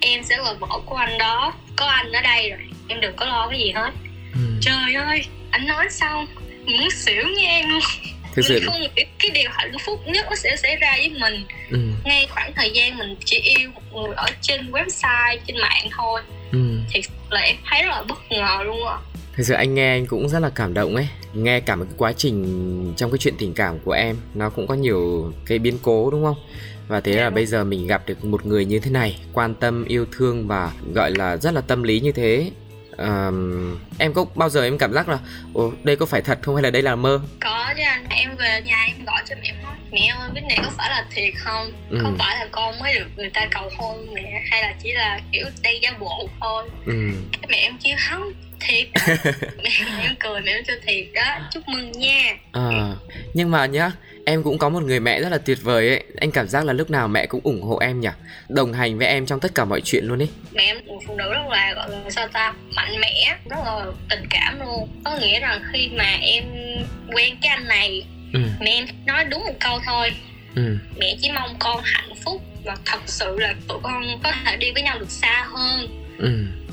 [0.00, 1.52] em sẽ là vợ của anh đó.
[1.76, 3.90] Có anh ở đây rồi em đừng có lo cái gì hết
[4.38, 4.44] ừ.
[4.60, 6.26] Trời ơi ảnh nói xong
[6.66, 7.80] muốn xỉu em luôn.
[8.34, 8.54] Thực sự.
[8.54, 11.44] Mình không nghĩ cái điều hạnh phúc nhất nó sẽ xảy ra với mình.
[11.70, 11.78] Ừ.
[12.04, 16.20] Ngay khoảng thời gian mình chỉ yêu một người ở trên website trên mạng thôi.
[16.52, 16.58] Ừ.
[16.90, 18.96] Thì là em thấy rất là bất ngờ luôn ạ
[19.36, 21.08] Thực sự anh nghe anh cũng rất là cảm động ấy.
[21.34, 24.66] Nghe cả một cái quá trình trong cái chuyện tình cảm của em Nó cũng
[24.66, 26.36] có nhiều cái biến cố đúng không?
[26.88, 27.34] Và thế Dạ là đúng.
[27.34, 30.72] bây giờ mình gặp được một người như thế này Quan tâm, yêu thương và
[30.94, 32.50] gọi là rất là tâm lý như thế
[33.98, 35.18] Em có bao giờ em cảm giác là
[35.54, 36.54] Ồ, đây có phải thật không?
[36.56, 37.20] Hay là đây là mơ?
[37.40, 40.44] có chứ anh em về nhà em gọi cho mẹ em nói mẹ ơi cái
[40.48, 41.72] này có phải là thiệt không?
[41.90, 41.98] Ừ.
[42.02, 45.20] không phải là con mới được người ta cầu hôn mẹ hay là chỉ là
[45.32, 46.64] kiểu đây giả bộ thôi?
[46.86, 46.92] Ừ,
[47.48, 48.86] mẹ em kêu không thiệt.
[49.64, 49.70] Mẹ
[50.02, 52.36] em cười mẹ em kêu thiệt đó chúc mừng nha.
[52.52, 52.96] Ờ,
[53.34, 53.90] nhưng mà nhá
[54.28, 56.04] em cũng có một người mẹ rất là tuyệt vời ấy.
[56.20, 58.08] Anh cảm giác là lúc nào mẹ cũng ủng hộ em nhỉ?
[58.48, 60.28] Đồng hành với em trong tất cả mọi chuyện luôn ấy.
[60.52, 63.84] Mẹ em một phụ nữ rất là gọi là sao ta mạnh mẽ rất là
[64.10, 64.88] tình cảm luôn.
[65.04, 66.44] Có nghĩa rằng khi mà em
[67.12, 68.40] quen cái anh này ừ.
[68.60, 70.10] mẹ em nói đúng một câu thôi.
[70.56, 70.76] Ừ.
[70.96, 74.70] mẹ chỉ mong con hạnh phúc và thật sự là tụi con có thể đi
[74.72, 76.04] với nhau được xa hơn.
[76.18, 76.30] Ừ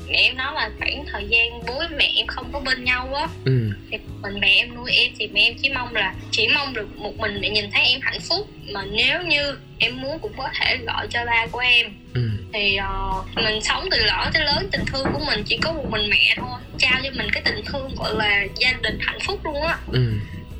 [0.08, 3.26] mẹ em nói là khoảng thời gian bố mẹ em không có bên nhau á
[3.44, 3.70] ừ.
[3.90, 6.96] thì mình mẹ em nuôi em thì mẹ em chỉ mong là chỉ mong được
[6.96, 8.48] một mình để nhìn thấy em hạnh phúc.
[8.72, 11.86] Mà nếu như em muốn cũng có thể gọi cho ba của em.
[12.14, 12.30] Ừ.
[12.52, 15.84] thì uh, mình sống từ nhỏ tới lớn tình thương của mình chỉ có một
[15.90, 19.40] mình mẹ thôi trao cho mình cái tình thương gọi là gia đình hạnh phúc
[19.44, 19.78] luôn á.
[19.92, 20.12] Ừ.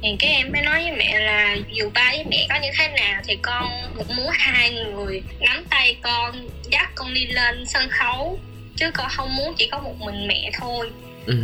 [0.02, 2.88] Thì cái em mới nói với mẹ là dù ba với mẹ có như thế
[2.88, 7.88] nào thì con cũng muốn hai người nắm tay con dắt con đi lên sân
[7.90, 8.38] khấu
[8.76, 10.90] chứ con không muốn chỉ có một mình mẹ thôi
[11.26, 11.34] ừ.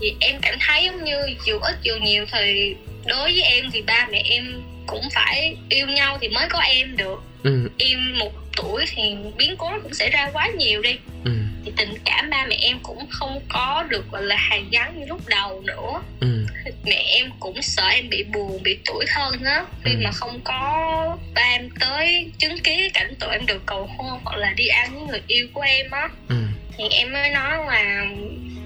[0.00, 2.74] thì em cảm thấy giống như dù ít dù nhiều thì
[3.06, 6.96] đối với em thì ba mẹ em cũng phải yêu nhau thì mới có em
[6.96, 7.70] được ừ.
[7.78, 11.32] em một tuổi thì biến cố cũng xảy ra quá nhiều đi ừ.
[11.64, 15.06] thì tình cảm ba mẹ em cũng không có được gọi là hàn gắn như
[15.06, 16.41] lúc đầu nữa ừ.
[16.84, 19.64] Mẹ em cũng sợ em bị buồn bị tuổi thân á.
[19.84, 20.00] Khi ừ.
[20.04, 24.20] mà không có ba em tới chứng kiến cái cảnh tụi em được cầu hôn
[24.24, 26.36] hoặc là đi ăn với người yêu của em á ừ.
[26.78, 28.06] thì em mới nói là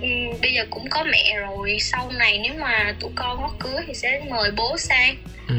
[0.01, 3.85] um, bây giờ cũng có mẹ rồi sau này nếu mà tụi con có cưới
[3.87, 5.17] thì sẽ mời bố sang.
[5.49, 5.55] Ừ.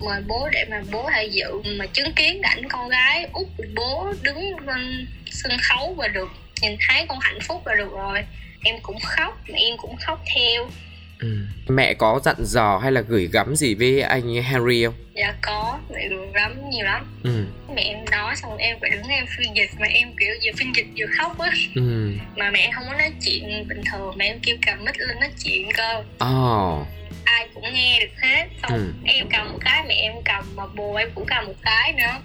[0.00, 4.12] mời bố để mà bố hãy dự mà chứng kiến cảnh con gái út bố
[4.22, 6.28] đứng lên sân khấu và được
[6.62, 8.24] nhìn thấy con hạnh phúc là được rồi.
[8.64, 10.70] Em cũng khóc mà em cũng khóc theo
[11.18, 11.38] Ừ.
[11.68, 14.94] Mẹ có dặn dò hay là gửi gắm gì với anh Henry không?
[15.14, 17.44] Dạ có, mẹ gửi gắm nhiều lắm ừ.
[17.74, 20.72] Mẹ em nói xong em phải đứng em phiên dịch mà em kiểu vừa phiên
[20.76, 22.12] dịch vừa khóc á ừ.
[22.36, 25.30] Mà mẹ không có nói chuyện bình thường, mẹ em kêu cầm mic lên nói
[25.44, 26.86] chuyện cơ oh.
[27.24, 28.92] Ai cũng nghe được hết Xong ừ.
[29.04, 32.22] em cầm một cái, mẹ em cầm mà bồ em cũng cầm một cái nữa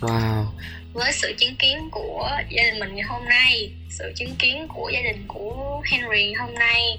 [0.00, 0.44] Wow
[0.96, 4.90] với sự chứng kiến của gia đình mình ngày hôm nay sự chứng kiến của
[4.94, 6.98] gia đình của Henry hôm nay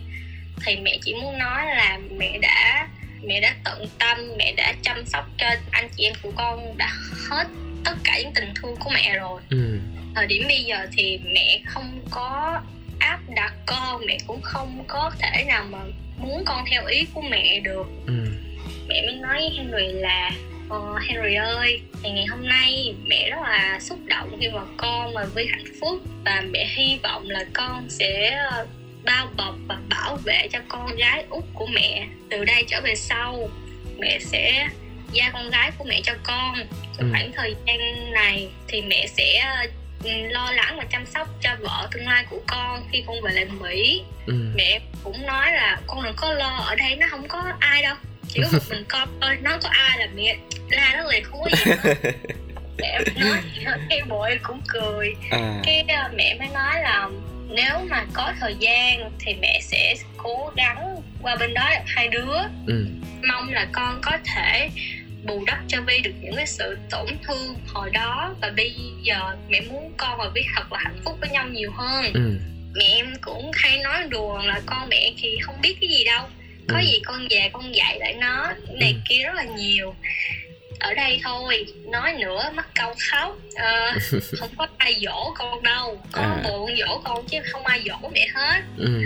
[0.65, 2.87] thì mẹ chỉ muốn nói là mẹ đã
[3.23, 6.93] mẹ đã tận tâm mẹ đã chăm sóc cho anh chị em của con đã
[7.29, 7.47] hết
[7.85, 9.79] tất cả những tình thương của mẹ rồi ừ.
[10.15, 12.61] thời điểm bây giờ thì mẹ không có
[12.99, 15.79] áp đặt con mẹ cũng không có thể nào mà
[16.17, 18.13] muốn con theo ý của mẹ được ừ.
[18.87, 20.31] mẹ mới nói với Henry là
[20.69, 25.13] ờ, Henry ơi thì ngày hôm nay mẹ rất là xúc động khi mà con
[25.13, 28.39] mà Vi hạnh phúc và mẹ hy vọng là con sẽ
[29.07, 32.07] bao bọc và bảo vệ cho con gái út của mẹ.
[32.29, 33.49] Từ đây trở về sau
[33.97, 34.67] mẹ sẽ
[35.11, 36.55] gia con gái của mẹ cho con.
[36.97, 37.11] Trong ừ.
[37.11, 39.43] khoảng thời gian này thì mẹ sẽ
[40.03, 43.31] ừ, lo lắng và chăm sóc cho vợ tương lai của con khi con về
[43.31, 44.03] lại mỹ.
[44.27, 44.33] Ừ.
[44.55, 47.95] mẹ cũng nói là con đừng có lo ở đây nó không có ai đâu.
[48.27, 50.37] Chỉ có một mình con thôi nó có ai là mẹ.
[50.69, 51.71] La nó liền không có gì.
[52.79, 55.13] Mẹ nói cái bộ em cũng cười.
[55.31, 55.61] À.
[55.63, 57.09] cái uh, mẹ mới nói là
[57.49, 62.33] nếu mà có thời gian thì mẹ sẽ cố gắng qua bên đó hai đứa
[62.67, 62.85] ừ.
[63.27, 64.69] mong là con có thể
[65.23, 69.35] bù đắp cho Vi được những cái sự tổn thương hồi đó và bây giờ
[69.49, 72.39] mẹ muốn con và Vi thật là hạnh phúc với nhau nhiều hơn ừ.
[72.73, 76.25] mẹ em cũng hay nói đùa là con mẹ thì không biết cái gì đâu
[76.67, 76.85] có ừ.
[76.85, 78.99] gì con về con dạy lại nó này ừ.
[79.09, 79.95] kia rất là nhiều
[80.79, 83.95] ở đây thôi nói nữa mắc câu khóc à,
[84.39, 86.43] không có ai dỗ con đâu con à.
[86.43, 89.01] buồn dỗ con chứ không ai dỗ mẹ hết ừ.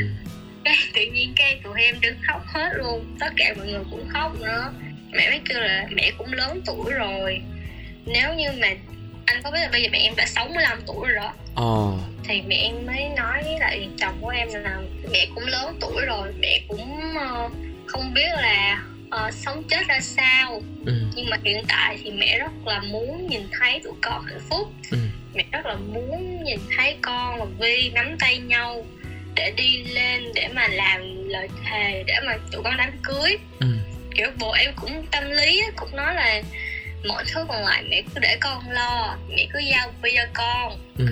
[0.64, 4.10] cái tự nhiên cái tụi em đứng khóc hết luôn tất cả mọi người cũng
[4.10, 4.74] khóc nữa
[5.12, 7.42] mẹ mới kêu là mẹ cũng lớn tuổi rồi
[8.06, 8.68] nếu như mà
[9.26, 12.00] anh có biết là bây giờ mẹ em đã 65 tuổi rồi đó oh.
[12.24, 14.82] thì mẹ em mới nói với lại chồng của em là
[15.12, 17.52] mẹ cũng lớn tuổi rồi mẹ cũng uh,
[17.88, 18.84] không biết là
[19.16, 20.94] uh, sống chết ra sao ừ.
[21.16, 24.74] nhưng mà hiện tại thì mẹ rất là muốn nhìn thấy tụi con hạnh phúc
[24.92, 24.98] ừ.
[25.34, 28.86] mẹ rất là muốn nhìn thấy con và vi nắm tay nhau
[29.36, 33.68] để đi lên để mà làm lời thề để mà tụi con đám cưới ừ.
[34.16, 36.42] kiểu bố em cũng tâm lý cũng nói là
[37.06, 40.80] mọi thứ còn lại mẹ cứ để con lo mẹ cứ giao vi cho con
[40.98, 41.06] ừ.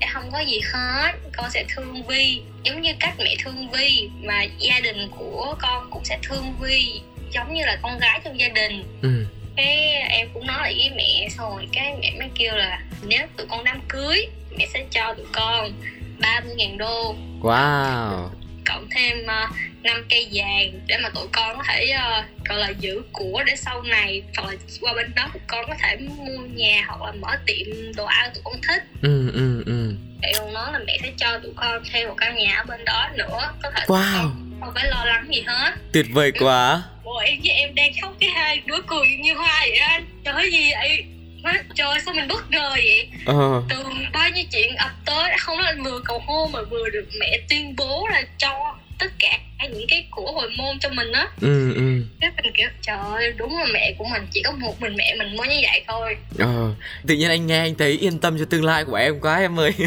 [0.00, 4.10] sẽ không có gì hết con sẽ thương vi giống như cách mẹ thương vi
[4.22, 7.00] mà gia đình của con cũng sẽ thương vi
[7.32, 8.84] giống như là con gái trong gia đình.
[9.02, 9.26] Ừ.
[9.56, 13.26] cái em cũng nói lại với mẹ xong rồi cái mẹ mới kêu là nếu
[13.36, 14.26] tụi con đám cưới
[14.58, 15.72] mẹ sẽ cho tụi con
[16.20, 17.14] 30 ngàn đô.
[17.40, 18.28] Wow.
[18.66, 22.68] Cộng thêm uh, 5 cây vàng để mà tụi con có thể uh, gọi là
[22.68, 26.38] giữ của để sau này hoặc là qua bên đó tụi con có thể mua
[26.54, 27.66] nhà hoặc là mở tiệm
[27.96, 28.82] đồ ăn tụi con thích.
[29.02, 29.94] Ừ ừ ừ.
[30.22, 32.84] Mẹ còn nói là mẹ sẽ cho tụi con thêm một căn nhà ở bên
[32.84, 33.86] đó nữa có thể wow.
[33.86, 35.72] tụi con không phải lo lắng gì hết.
[35.92, 36.82] Tuyệt vời quá
[37.12, 40.34] bố em với em đang khóc cái hai đứa cười như hoa vậy anh trời
[40.34, 41.04] ơi gì vậy?
[41.42, 43.08] Má, trời sao mình bất ngờ vậy?
[43.26, 43.62] Ờ.
[43.68, 43.76] Từ
[44.12, 47.76] bao nhiêu chuyện ập tới không anh vừa cầu hôn mà vừa được mẹ tuyên
[47.76, 49.38] bố là cho tất cả
[49.72, 51.28] những cái của hồi môn cho mình á.
[51.40, 52.04] Ừ ừ.
[52.20, 55.14] Cái mình kiểu trời ơi đúng là mẹ của mình chỉ có một mình mẹ
[55.18, 56.16] mình mới như vậy thôi.
[56.38, 56.74] Ờ.
[57.06, 59.60] Tự nhiên anh nghe anh thấy yên tâm cho tương lai của em quá em
[59.60, 59.72] ơi.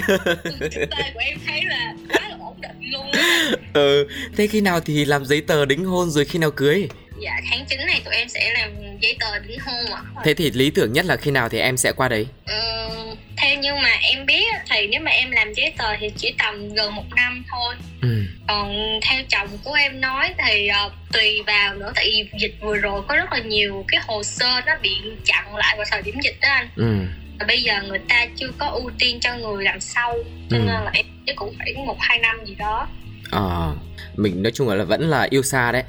[0.60, 3.52] Tương lai của em thấy là khá là ổn định luôn á.
[3.74, 4.08] Ừ.
[4.38, 6.88] Thế khi nào thì làm giấy tờ đính hôn rồi khi nào cưới
[7.20, 10.02] dạ tháng 9 này tụi em sẽ làm giấy tờ đính hôn ạ.
[10.26, 12.28] Thế thì lý tưởng nhất là khi nào thì em sẽ qua đấy?
[12.46, 12.90] Ờ,
[13.38, 16.74] theo như mà em biết thì nếu mà em làm giấy tờ thì chỉ tầm
[16.74, 17.76] gần một năm thôi.
[18.02, 18.24] Ừ.
[18.48, 22.78] Còn theo chồng của em nói thì ờ, tùy vào nữa tại vì dịch vừa
[22.78, 26.16] rồi có rất là nhiều cái hồ sơ nó bị chặn lại vào thời điểm
[26.24, 26.70] dịch đó anh.
[26.76, 26.96] Ừ.
[27.40, 30.14] Và bây giờ người ta chưa có ưu tiên cho người làm sau
[30.50, 30.60] cho Ừ.
[30.60, 32.88] nên là em cũng phải một hai năm gì đó.
[33.32, 33.76] Ờ
[34.16, 35.84] mình nói chung là vẫn là yêu xa đấy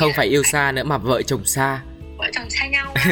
[0.00, 1.80] không phải yêu xa nữa mà vợ chồng xa.
[2.18, 2.94] Vợ chồng xa nhau.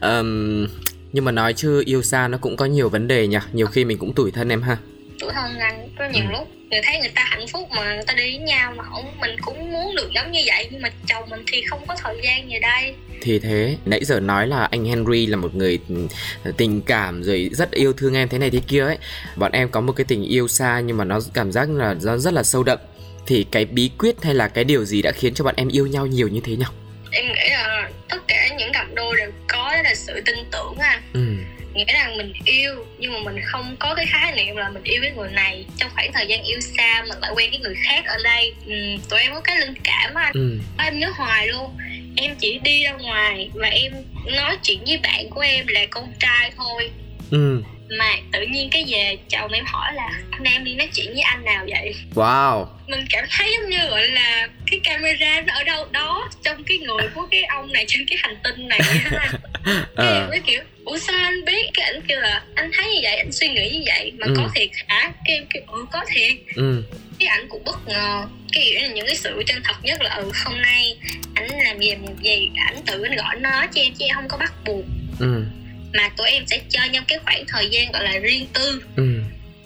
[0.00, 0.66] Ờm,
[1.12, 3.38] nhưng mà nói chứ yêu xa nó cũng có nhiều vấn đề nhỉ?
[3.52, 4.76] Nhiều khi mình cũng tủi thân em ha.
[5.20, 6.32] Tuổi thân anh có nhiều Ừ.
[6.32, 9.20] lúc người thấy người ta hạnh phúc mà người ta đi với nhau mà không
[9.20, 12.16] mình cũng muốn được giống như vậy nhưng mà chồng mình thì không có thời
[12.24, 12.94] gian về đây.
[13.22, 16.06] Thì thế nãy giờ nói là anh Henry là một người ừ,
[16.56, 18.98] tình cảm rồi rất yêu thương em thế này thế kia ấy.
[19.36, 22.16] Bọn em có một cái tình yêu xa nhưng mà nó cảm giác là nó
[22.16, 22.78] rất là sâu đậm
[23.26, 25.86] thì cái bí quyết hay là cái điều gì đã khiến cho bọn em yêu
[25.86, 26.64] nhau nhiều như thế nhỉ?
[27.10, 31.02] Em nghĩ là tất cả những cặp đôi đều có là sự tin tưởng anh
[31.12, 31.20] ừ.
[31.74, 35.02] Nghĩa rằng mình yêu nhưng mà mình không có cái khái niệm là mình yêu
[35.02, 35.66] cái người này.
[35.76, 38.54] Trong khoảng thời gian yêu xa mình lại quen cái người khác ở đây.
[38.66, 38.74] Ừ,
[39.10, 40.58] tụi em có cái linh cảm anh ừ.
[40.78, 41.76] Em nhớ hoài luôn.
[42.16, 43.92] Em chỉ đi ra ngoài và em
[44.26, 46.90] nói chuyện với bạn của em là con trai thôi.
[47.30, 51.06] Ừ mà tự nhiên cái về chồng em hỏi là anh em đi nói chuyện
[51.12, 51.94] với anh nào vậy?
[52.14, 52.66] Wow.
[52.86, 56.78] Mình cảm thấy giống như gọi là cái camera nó ở đâu đó trong cái
[56.78, 58.80] người của cái ông này trên cái hành tinh này.
[59.10, 59.32] Á.
[59.96, 61.70] cái mới kiểu ủa sao anh biết?
[61.74, 64.34] Cái ảnh kêu là anh thấy như vậy anh suy nghĩ như vậy mà Ừ.
[64.36, 65.12] có thiệt hả?
[65.26, 66.32] Cái em kêu ừ có thiệt.
[66.56, 66.82] Ừ.
[67.18, 68.24] Cái ảnh cũng bất ngờ.
[68.52, 70.98] Cái kiểu là những cái sự chân thật nhất là ừ hôm nay
[71.34, 74.28] ảnh làm gì làm gì ảnh tự ảnh gọi nó cho em chứ em không
[74.28, 74.84] có bắt buộc.
[75.20, 75.44] Ừ
[75.96, 78.82] mà tụi em sẽ cho nhau cái khoảng thời gian gọi là riêng tư.
[78.96, 79.02] Ừ.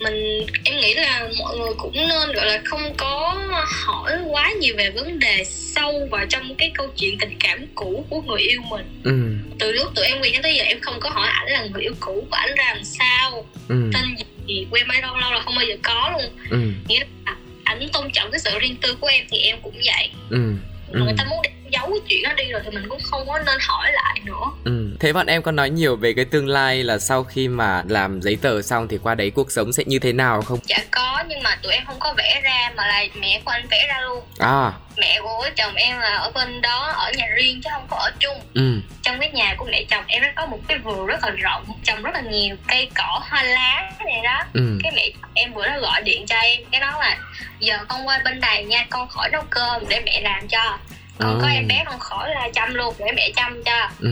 [0.00, 4.74] Mình em nghĩ là mọi người cũng nên gọi là không có hỏi quá nhiều
[4.76, 8.60] về vấn đề sâu vào trong cái câu chuyện tình cảm cũ của người yêu
[8.70, 9.00] mình.
[9.04, 9.12] Ừ.
[9.58, 11.82] Từ lúc tụi em quen đến tới giờ em không có hỏi ảnh là người
[11.82, 13.46] yêu cũ của ảnh ra làm sao.
[13.68, 13.90] Ừ.
[13.94, 14.16] Tên
[14.46, 16.32] gì quen bao lâu lâu là không bao giờ có luôn.
[16.50, 16.58] Ừ.
[16.88, 20.10] Nghĩa là ảnh tôn trọng cái sự riêng tư của em thì em cũng vậy.
[20.30, 20.54] Ừ.
[20.92, 23.38] Mà người ta muốn giấu cái chuyện đó đi rồi thì mình cũng không có
[23.38, 24.44] nên hỏi lại nữa.
[24.64, 24.96] Ừ.
[25.00, 28.22] Thế bọn em có nói nhiều về cái tương lai là sau khi mà làm
[28.22, 30.58] giấy tờ xong thì qua đấy cuộc sống sẽ như thế nào không?
[30.66, 33.66] chả có nhưng mà tụi em không có vẽ ra mà là mẹ của anh
[33.70, 34.24] vẽ ra luôn.
[34.38, 37.96] À, mẹ của chồng em là ở bên đó ở nhà riêng chứ không có
[37.96, 38.40] ở chung.
[38.54, 41.30] Ừ, trong cái nhà của mẹ chồng em nó có một cái vườn rất là
[41.30, 44.44] rộng trồng rất là nhiều cây cỏ hoa lá này đó.
[44.52, 47.18] Ừ, cái mẹ em bữa nó gọi điện cho em cái đó là
[47.60, 50.78] giờ con qua bên này nha con khỏi nấu cơm để mẹ làm cho
[51.20, 51.52] con có Ồ.
[51.54, 53.88] em bé con khỏi là chăm luôn để mẹ chăm cho.
[54.00, 54.10] Ừ,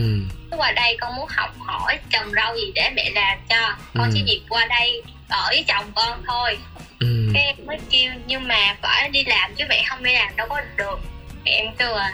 [0.57, 3.75] qua đây con muốn học hỏi trồng rau gì để mẹ làm cho.
[3.97, 4.11] Con Ừ.
[4.13, 6.57] chỉ việc qua đây ở với chồng con thôi.
[6.99, 10.35] Ừ, cái em mới kêu nhưng mà phải đi làm chứ mẹ không đi làm
[10.35, 10.99] đâu có được.
[11.45, 12.13] Mẹ em kêu là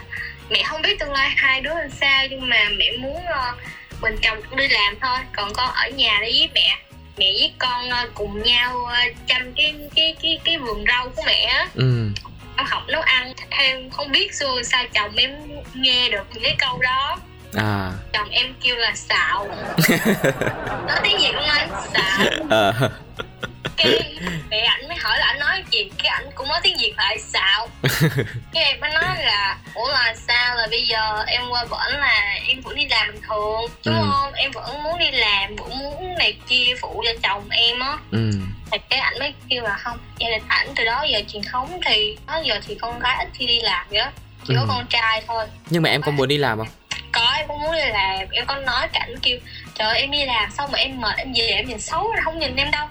[0.50, 3.52] mẹ không biết tương lai hai đứa làm sao nhưng mà mẹ muốn ờ,
[4.00, 5.18] mình chồng cũng đi làm thôi.
[5.36, 6.76] Còn con ở nhà đi với mẹ
[7.18, 11.22] mẹ với con ờ, cùng nhau ờ, chăm cái cái cái cái vườn rau của
[11.26, 11.66] mẹ á.
[11.74, 12.08] Ừ,
[12.64, 15.30] học nấu ăn em không biết xưa sao chồng em
[15.74, 17.18] nghe được những cái câu đó.
[17.54, 19.48] À, chồng em kêu là xạo.
[20.86, 21.68] Nói tiếng gì không anh?
[21.92, 22.26] Xạo.
[22.50, 22.90] Ờ,
[23.76, 24.14] cái
[24.50, 25.90] mẹ ảnh mới hỏi là ảnh nói gì?
[25.98, 27.68] Cái ảnh cũng nói tiếng việt lại xạo.
[28.52, 30.56] Cái em mới nói là ủa là sao?
[30.56, 34.06] Là bây giờ em qua bển là em vẫn đi làm bình thường đúng Ừ.
[34.12, 34.32] không?
[34.32, 37.96] Em vẫn muốn đi làm vẫn muốn này kia phụ cho chồng em á.
[38.10, 38.30] Ừ,
[38.72, 41.80] thì cái ảnh mới kêu là không gia đình ảnh từ đó giờ truyền thống
[41.86, 44.10] thì đó giờ thì con gái ít khi đi làm vậy đó
[44.48, 44.66] chỉ có Ừ.
[44.68, 45.46] con trai thôi.
[45.70, 46.68] Nhưng mà em có muốn đi làm không?
[47.12, 48.18] có em cũng muốn đi làm.
[48.32, 49.38] Em có nói cả ảnh kêu
[49.74, 52.20] trời ơi, em đi làm xong mà em mệt em về em nhìn xấu rồi
[52.24, 52.86] không nhìn em đâu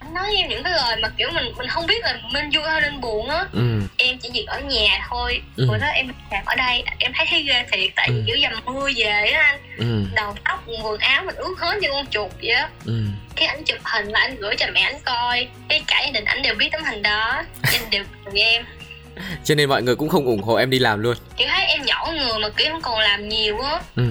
[0.00, 2.64] anh nói em những cái lời mà kiểu mình mình không biết là nên vui
[2.70, 5.42] hay nên buồn á Ừ, em chỉ việc ở nhà thôi.
[5.56, 5.66] Ừ.
[5.68, 8.22] bữa đó em làm ở đây em thấy thấy ghê thiệt tại vì Ừ.
[8.26, 9.58] kiểu dầm mưa về á anh.
[9.78, 12.68] Ừ, đầu tóc quần áo mình ướt hết như con chuột vậy á.
[12.86, 12.92] Ừ,
[13.36, 15.48] cái ảnh chụp hình là anh gửi cho mẹ ảnh coi.
[15.68, 18.64] Cái cả gia đình ảnh đều biết tấm hình đó đình đều cười em.
[19.44, 21.16] Cho nên mọi người cũng không ủng hộ em đi làm luôn.
[21.36, 23.80] Kiểu thấy em nhỏ người mà kiểu em còn làm nhiều á.
[23.96, 24.02] Ừ,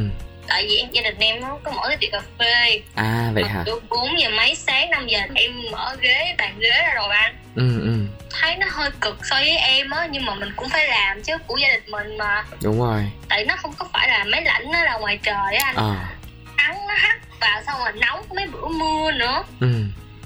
[0.49, 2.81] tại vì em gia đình em nó có mỗi cái tiệm cà phê.
[2.95, 3.63] À vậy hả?
[3.65, 7.35] Từ 4 giờ mấy sáng 5 giờ em mở ghế bàn ghế ra rồi anh.
[7.55, 7.91] Ừ, ừ,
[8.41, 11.33] thấy nó hơi cực so với em á nhưng mà mình cũng phải làm chứ
[11.47, 12.43] của gia đình mình mà.
[12.63, 13.01] Đúng rồi.
[13.29, 15.75] Tại nó không có phải là máy lạnh nó là ngoài trời á anh.
[15.75, 16.09] À
[16.69, 19.43] nắng nó hắt vào xong rồi nóng mấy bữa mưa nữa.
[19.59, 19.67] Ừ.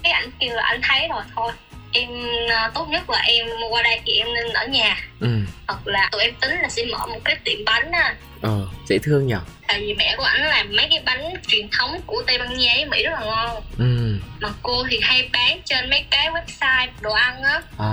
[0.02, 1.52] Cái anh kêu là anh thấy rồi thôi
[1.92, 2.08] em
[2.50, 4.96] à, tốt nhất là em qua đây thì em nên ở nhà.
[5.20, 5.28] Ừ.
[5.68, 8.14] Hoặc là tụi em tính là sẽ mở một cái tiệm bánh á.
[8.42, 12.00] Ờ dễ thương nhở tại vì mẹ của ảnh làm mấy cái bánh truyền thống
[12.06, 13.62] của tây ban nha với mỹ rất là ngon.
[13.78, 14.18] Ừ.
[14.40, 17.62] Mà cô thì hay bán trên mấy cái website đồ ăn á.
[17.78, 17.92] À.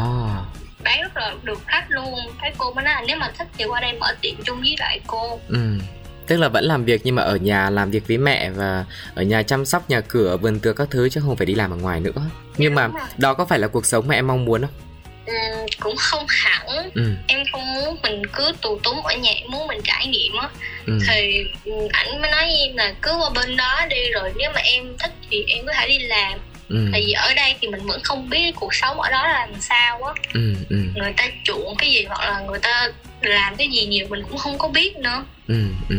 [0.84, 2.20] Bán rất là được khách luôn.
[2.42, 4.76] Cái cô mới nói là nếu mà thích thì qua đây mở tiệm chung với
[4.80, 5.40] lại cô.
[5.48, 5.78] Ừ.
[6.28, 9.24] Tức là vẫn làm việc nhưng mà ở nhà làm việc với mẹ và ở
[9.24, 11.76] nhà chăm sóc nhà cửa vườn tược các thứ chứ không phải đi làm ở
[11.78, 12.22] ngoài nữa.
[12.58, 13.08] Nhưng mà Đúng rồi.
[13.18, 14.70] đó có phải là cuộc sống mà em mong muốn không
[15.26, 15.34] ừ,
[15.80, 16.68] cũng không hẳn.
[16.94, 17.14] Ừ.
[17.28, 20.50] Em không muốn mình cứ tù túng ở nhà em muốn mình trải nghiệm á.
[20.88, 21.00] Ừ.
[21.08, 24.52] Thì ừ, ảnh mới nói với em là cứ qua bên đó đi rồi nếu
[24.56, 26.40] mà em thích thì em có thể đi làm.
[26.70, 26.88] Ừ.
[26.92, 29.62] Tại vì ở đây thì mình vẫn không biết cuộc sống ở đó là làm
[29.62, 30.14] sao á.
[30.34, 30.78] Ừ ừ.
[30.96, 32.92] Người ta chuộng cái gì hoặc là người ta
[33.22, 35.24] làm cái gì nhiều mình cũng không có biết nữa.
[35.48, 35.96] Ừ ừ.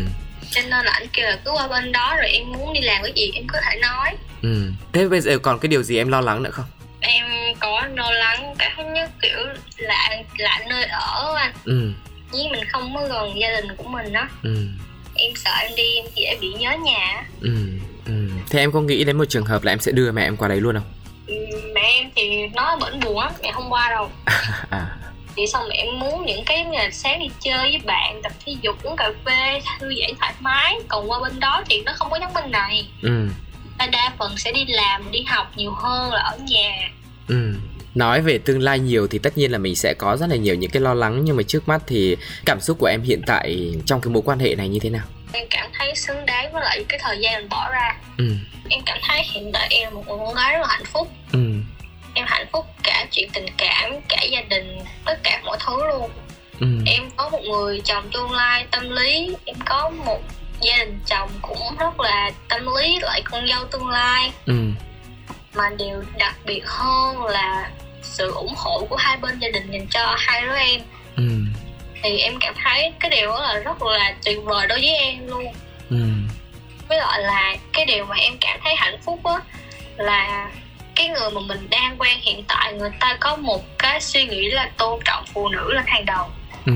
[0.50, 3.02] Cho nên là anh kêu là cứ qua bên đó rồi em muốn đi làm
[3.02, 4.10] cái gì em có thể nói.
[4.42, 4.70] Ừ.
[4.92, 6.64] Thế bây giờ còn cái điều gì em lo lắng nữa không
[7.02, 7.26] em
[7.60, 9.38] có lo lắng cái thứ nhất kiểu
[9.76, 11.52] lạ lạ nơi ở anh.
[11.64, 11.92] Ừ.
[12.32, 14.28] Với mình không có gần gia đình của mình á.
[14.42, 14.66] Ừ.
[15.14, 17.24] Em sợ em đi em dễ bị nhớ nhà á.
[17.40, 17.56] ừ
[18.06, 18.12] ừ.
[18.50, 20.48] Thế em có nghĩ đến một trường hợp là em sẽ đưa mẹ em qua
[20.48, 20.92] đấy luôn không?
[21.26, 21.34] Ừ,
[21.74, 24.10] mẹ em thì nó bẩn buồn á mẹ không qua đâu.
[24.70, 24.86] À.
[25.36, 28.54] Thì xong mẹ em muốn những cái là sáng đi chơi với bạn tập thể
[28.62, 30.74] dục uống cà phê thư giãn thoải mái.
[30.88, 32.88] Còn qua bên đó thì nó không có giống bên này.
[33.02, 33.28] Ừ
[33.86, 36.88] đa phần sẽ đi làm đi học nhiều hơn là ở nhà
[37.28, 37.54] Ừ.
[37.94, 40.54] Nói về tương lai nhiều thì tất nhiên là mình sẽ có rất là nhiều
[40.54, 43.74] những cái lo lắng nhưng mà trước mắt thì cảm xúc của em hiện tại
[43.86, 45.04] trong cái mối quan hệ này như thế nào?
[45.34, 48.24] em cảm thấy xứng đáng với lại cái thời gian mình bỏ ra Ừ.
[48.68, 51.08] em cảm thấy hiện tại em là một người con gái rất là hạnh phúc
[51.32, 51.38] Ừ.
[52.14, 56.10] em hạnh phúc cả chuyện tình cảm cả gia đình tất cả mọi thứ luôn
[56.60, 56.66] Ừ.
[56.86, 60.20] em có một người chồng tương lai tâm lý em có một
[60.62, 64.54] gia đình chồng cũng rất là tâm lý lại con dâu tương lai Ừ.
[65.54, 67.70] mà điều đặc biệt hơn là
[68.02, 70.80] sự ủng hộ của hai bên gia đình dành cho hai đứa em
[71.16, 71.24] Ừ.
[72.02, 75.26] thì em cảm thấy cái điều đó là rất là tuyệt vời đối với em
[75.26, 75.46] luôn
[75.90, 75.96] Ừ.
[76.88, 79.34] với lại là cái điều mà em cảm thấy hạnh phúc á
[79.96, 80.50] là
[80.94, 84.50] cái người mà mình đang quen hiện tại người ta có một cái suy nghĩ
[84.50, 86.26] là tôn trọng phụ nữ lên hàng đầu
[86.66, 86.72] Ừ.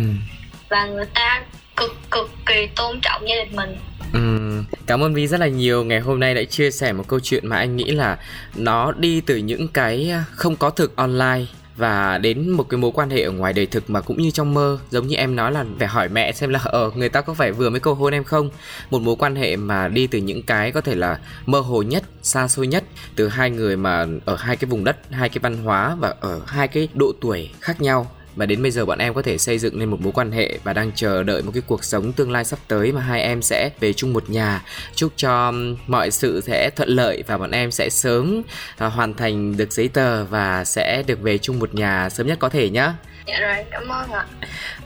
[0.68, 1.42] và người ta
[1.76, 3.76] cực cực kỳ tôn trọng gia đình mình.
[4.16, 5.84] Uhm, Cảm ơn Vi rất là nhiều.
[5.84, 8.18] Ngày hôm nay đã chia sẻ một câu chuyện mà anh nghĩ là
[8.56, 11.44] nó đi từ những cái à, không có thực online
[11.76, 14.54] và đến một cái mối quan hệ ở ngoài đời thực mà cũng như trong
[14.54, 14.78] mơ.
[14.90, 17.52] Giống như em nói là phải hỏi mẹ xem là ờ người ta có phải
[17.52, 18.50] vừa mới cầu hôn em không?
[18.90, 22.04] Một mối quan hệ mà đi từ những cái có thể là mơ hồ nhất
[22.22, 22.84] xa xôi nhất
[23.16, 26.40] từ hai người mà ở hai cái vùng đất hai cái văn hóa và ở
[26.46, 29.58] hai cái độ tuổi khác nhau và đến bây giờ bọn em có thể xây
[29.58, 32.30] dựng nên một mối quan hệ và đang chờ đợi một cái cuộc sống tương
[32.30, 34.62] lai sắp tới mà hai em sẽ về chung một nhà.
[34.94, 35.52] Chúc cho
[35.86, 38.42] mọi sự sẽ thuận lợi và bọn em sẽ sớm
[38.76, 42.38] à, hoàn thành được giấy tờ và sẽ được về chung một nhà sớm nhất
[42.38, 42.92] có thể nhé
[43.26, 44.26] dạ rồi cảm ơn ạ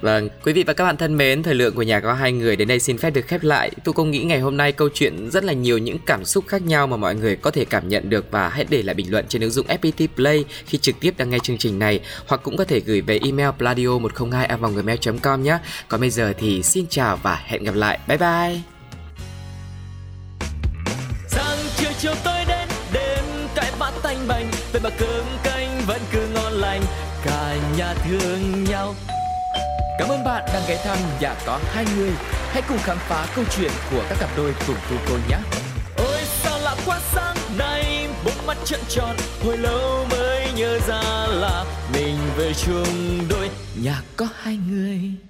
[0.01, 2.57] Vâng, quý vị và các bạn thân mến, thời lượng của nhà có hai người
[2.57, 3.71] đến đây xin phép được khép lại.
[3.85, 6.63] Tôi cũng nghĩ ngày hôm nay câu chuyện rất là nhiều những cảm xúc khác
[6.63, 9.25] nhau mà mọi người có thể cảm nhận được và hãy để lại bình luận
[9.29, 12.57] trên ứng dụng FPT Play khi trực tiếp đang nghe chương trình này hoặc cũng
[12.57, 15.59] có thể gửi về email pladio 102 gmail com nhé.
[15.89, 17.99] Còn bây giờ thì xin chào và hẹn gặp lại.
[18.09, 18.61] Bye bye.
[21.29, 23.25] Sáng chiều chiều tối đến đêm
[23.55, 25.60] cái bát tanh bành vậy mà cơm canh
[27.81, 28.95] nhà thương nhau.
[29.99, 32.11] Cảm ơn bạn đang ghé thăm nhà có hai người.
[32.51, 35.37] Hãy cùng khám phá câu chuyện của các cặp đôi cùng cô cô nhé.
[35.97, 41.27] Ôi, sao lạ quá, sáng nay Bốn mắt trận tròn, Hồi lâu mới nhớ ra
[41.29, 41.65] là
[41.95, 43.51] Mình về chung đôi.
[43.83, 45.30] Nhà có hai người.